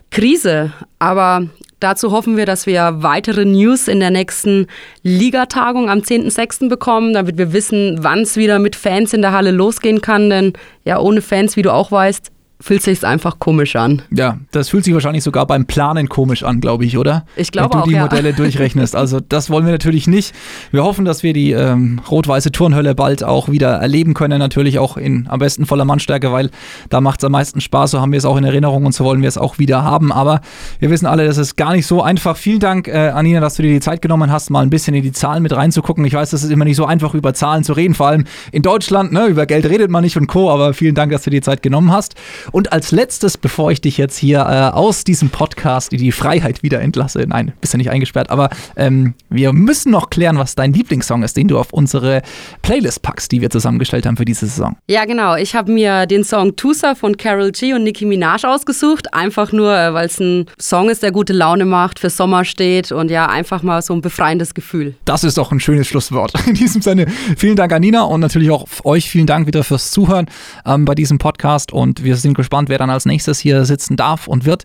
Krise. 0.09 0.73
Aber 0.99 1.47
dazu 1.79 2.11
hoffen 2.11 2.35
wir, 2.35 2.45
dass 2.45 2.65
wir 2.65 2.95
weitere 2.97 3.45
News 3.45 3.87
in 3.87 3.99
der 3.99 4.09
nächsten 4.09 4.67
Ligatagung 5.03 5.89
am 5.89 5.99
10.06. 5.99 6.67
bekommen, 6.67 7.13
damit 7.13 7.37
wir 7.37 7.53
wissen, 7.53 7.99
wann 8.01 8.21
es 8.21 8.35
wieder 8.35 8.59
mit 8.59 8.75
Fans 8.75 9.13
in 9.13 9.21
der 9.21 9.31
Halle 9.31 9.51
losgehen 9.51 10.01
kann. 10.01 10.29
Denn 10.29 10.53
ja, 10.83 10.99
ohne 10.99 11.21
Fans, 11.21 11.55
wie 11.55 11.61
du 11.61 11.71
auch 11.71 11.91
weißt, 11.91 12.31
fühlt 12.61 12.83
sich 12.83 13.05
einfach 13.05 13.39
komisch 13.39 13.75
an. 13.75 14.03
Ja, 14.11 14.37
das 14.51 14.69
fühlt 14.69 14.85
sich 14.85 14.93
wahrscheinlich 14.93 15.23
sogar 15.23 15.47
beim 15.47 15.65
Planen 15.65 16.07
komisch 16.07 16.43
an, 16.43 16.61
glaube 16.61 16.85
ich, 16.85 16.97
oder? 16.97 17.25
Ich 17.35 17.51
glaube 17.51 17.75
auch, 17.75 17.79
Wenn 17.79 17.83
du 17.83 17.89
die 17.89 17.95
ja. 17.95 18.03
Modelle 18.03 18.33
durchrechnest. 18.41 18.95
Also 18.95 19.19
das 19.19 19.49
wollen 19.49 19.65
wir 19.65 19.71
natürlich 19.71 20.07
nicht. 20.07 20.33
Wir 20.71 20.83
hoffen, 20.83 21.03
dass 21.03 21.23
wir 21.23 21.33
die 21.33 21.51
ähm, 21.51 22.01
rot-weiße 22.09 22.51
Turnhölle 22.51 22.95
bald 22.95 23.23
auch 23.23 23.49
wieder 23.49 23.71
erleben 23.73 24.13
können, 24.13 24.39
natürlich 24.39 24.79
auch 24.79 24.97
in 24.97 25.27
am 25.27 25.39
besten 25.39 25.65
voller 25.65 25.85
Mannstärke, 25.85 26.31
weil 26.31 26.49
da 26.89 27.01
macht 27.01 27.21
es 27.21 27.25
am 27.25 27.31
meisten 27.31 27.61
Spaß. 27.61 27.91
So 27.91 28.01
haben 28.01 28.11
wir 28.11 28.17
es 28.17 28.25
auch 28.25 28.37
in 28.37 28.43
Erinnerung 28.43 28.85
und 28.85 28.93
so 28.93 29.03
wollen 29.03 29.21
wir 29.21 29.29
es 29.29 29.37
auch 29.37 29.57
wieder 29.57 29.83
haben. 29.83 30.11
Aber 30.11 30.41
wir 30.79 30.89
wissen 30.89 31.07
alle, 31.07 31.25
das 31.25 31.37
ist 31.37 31.55
gar 31.55 31.73
nicht 31.73 31.87
so 31.87 32.01
einfach. 32.01 32.37
Vielen 32.37 32.59
Dank, 32.59 32.87
äh, 32.87 33.09
Anina, 33.09 33.39
dass 33.39 33.55
du 33.55 33.63
dir 33.63 33.71
die 33.71 33.79
Zeit 33.79 34.01
genommen 34.01 34.31
hast, 34.31 34.49
mal 34.49 34.61
ein 34.61 34.69
bisschen 34.69 34.93
in 34.93 35.03
die 35.03 35.11
Zahlen 35.11 35.41
mit 35.41 35.55
reinzugucken. 35.55 36.05
Ich 36.05 36.13
weiß, 36.13 36.29
das 36.29 36.43
ist 36.43 36.51
immer 36.51 36.65
nicht 36.65 36.77
so 36.77 36.85
einfach, 36.85 37.13
über 37.15 37.33
Zahlen 37.33 37.63
zu 37.63 37.73
reden, 37.73 37.95
vor 37.95 38.07
allem 38.07 38.25
in 38.51 38.61
Deutschland. 38.61 39.11
Ne? 39.11 39.25
Über 39.25 39.45
Geld 39.45 39.65
redet 39.65 39.89
man 39.89 40.03
nicht 40.03 40.17
und 40.17 40.27
Co. 40.27 40.51
Aber 40.51 40.73
vielen 40.73 40.95
Dank, 40.95 41.11
dass 41.11 41.23
du 41.23 41.29
dir 41.29 41.41
die 41.41 41.45
Zeit 41.45 41.63
genommen 41.63 41.91
hast. 41.91 42.15
Und 42.51 42.73
als 42.73 42.91
letztes 42.91 43.37
bevor 43.37 43.71
ich 43.71 43.81
dich 43.81 43.97
jetzt 43.97 44.17
hier 44.17 44.39
äh, 44.39 44.75
aus 44.75 45.03
diesem 45.03 45.29
Podcast 45.29 45.93
in 45.93 45.99
die 45.99 46.11
Freiheit 46.11 46.63
wieder 46.63 46.81
entlasse. 46.81 47.23
Nein, 47.27 47.53
bist 47.61 47.73
ja 47.73 47.77
nicht 47.77 47.89
eingesperrt, 47.89 48.29
aber 48.29 48.49
ähm, 48.75 49.13
wir 49.29 49.53
müssen 49.53 49.91
noch 49.91 50.09
klären, 50.09 50.37
was 50.37 50.55
dein 50.55 50.73
Lieblingssong 50.73 51.23
ist, 51.23 51.37
den 51.37 51.47
du 51.47 51.57
auf 51.57 51.71
unsere 51.71 52.21
Playlist 52.61 53.01
packst, 53.01 53.31
die 53.31 53.41
wir 53.41 53.49
zusammengestellt 53.49 54.05
haben 54.05 54.17
für 54.17 54.25
diese 54.25 54.47
Saison. 54.47 54.75
Ja, 54.87 55.05
genau. 55.05 55.35
Ich 55.35 55.55
habe 55.55 55.71
mir 55.71 56.05
den 56.05 56.23
Song 56.23 56.55
Tusa 56.55 56.95
von 56.95 57.17
Carol 57.17 57.51
G 57.51 57.73
und 57.73 57.83
Nicki 57.83 58.05
Minaj 58.05 58.45
ausgesucht. 58.45 59.13
Einfach 59.13 59.51
nur, 59.51 59.77
äh, 59.77 59.93
weil 59.93 60.07
es 60.07 60.19
ein 60.19 60.45
Song 60.59 60.89
ist, 60.89 61.03
der 61.03 61.11
gute 61.11 61.33
Laune 61.33 61.65
macht, 61.65 61.99
für 61.99 62.09
Sommer 62.09 62.45
steht 62.45 62.91
und 62.91 63.09
ja, 63.09 63.27
einfach 63.27 63.63
mal 63.63 63.81
so 63.81 63.93
ein 63.93 64.01
befreiendes 64.01 64.53
Gefühl. 64.53 64.95
Das 65.05 65.23
ist 65.23 65.37
doch 65.37 65.51
ein 65.51 65.59
schönes 65.59 65.87
Schlusswort. 65.87 66.33
In 66.47 66.55
diesem 66.55 66.81
Sinne, 66.81 67.07
vielen 67.37 67.55
Dank 67.55 67.71
an 67.71 67.81
Nina 67.81 68.03
und 68.03 68.19
natürlich 68.19 68.51
auch 68.51 68.67
euch 68.83 69.09
vielen 69.09 69.27
Dank 69.27 69.47
wieder 69.47 69.63
fürs 69.63 69.91
Zuhören 69.91 70.27
ähm, 70.65 70.85
bei 70.85 70.95
diesem 70.95 71.17
Podcast 71.17 71.71
und 71.71 72.03
wir 72.03 72.15
sind 72.15 72.33
gespannt, 72.41 72.69
wer 72.69 72.77
dann 72.77 72.89
als 72.89 73.05
nächstes 73.05 73.39
hier 73.39 73.65
sitzen 73.65 73.95
darf 73.95 74.27
und 74.27 74.45
wird. 74.45 74.63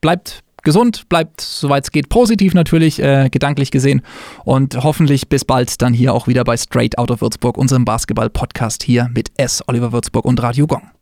Bleibt 0.00 0.42
gesund, 0.62 1.08
bleibt, 1.08 1.40
soweit 1.40 1.84
es 1.84 1.90
geht, 1.92 2.08
positiv 2.08 2.54
natürlich, 2.54 3.02
äh, 3.02 3.28
gedanklich 3.30 3.70
gesehen. 3.70 4.02
Und 4.44 4.82
hoffentlich 4.82 5.28
bis 5.28 5.44
bald 5.44 5.80
dann 5.80 5.94
hier 5.94 6.12
auch 6.12 6.26
wieder 6.26 6.44
bei 6.44 6.56
Straight 6.56 6.98
Out 6.98 7.10
of 7.10 7.20
Würzburg, 7.20 7.56
unserem 7.56 7.84
Basketball-Podcast 7.84 8.82
hier 8.82 9.08
mit 9.14 9.30
S. 9.36 9.62
Oliver 9.66 9.92
Würzburg 9.92 10.24
und 10.24 10.42
Radio 10.42 10.66
Gong. 10.66 10.97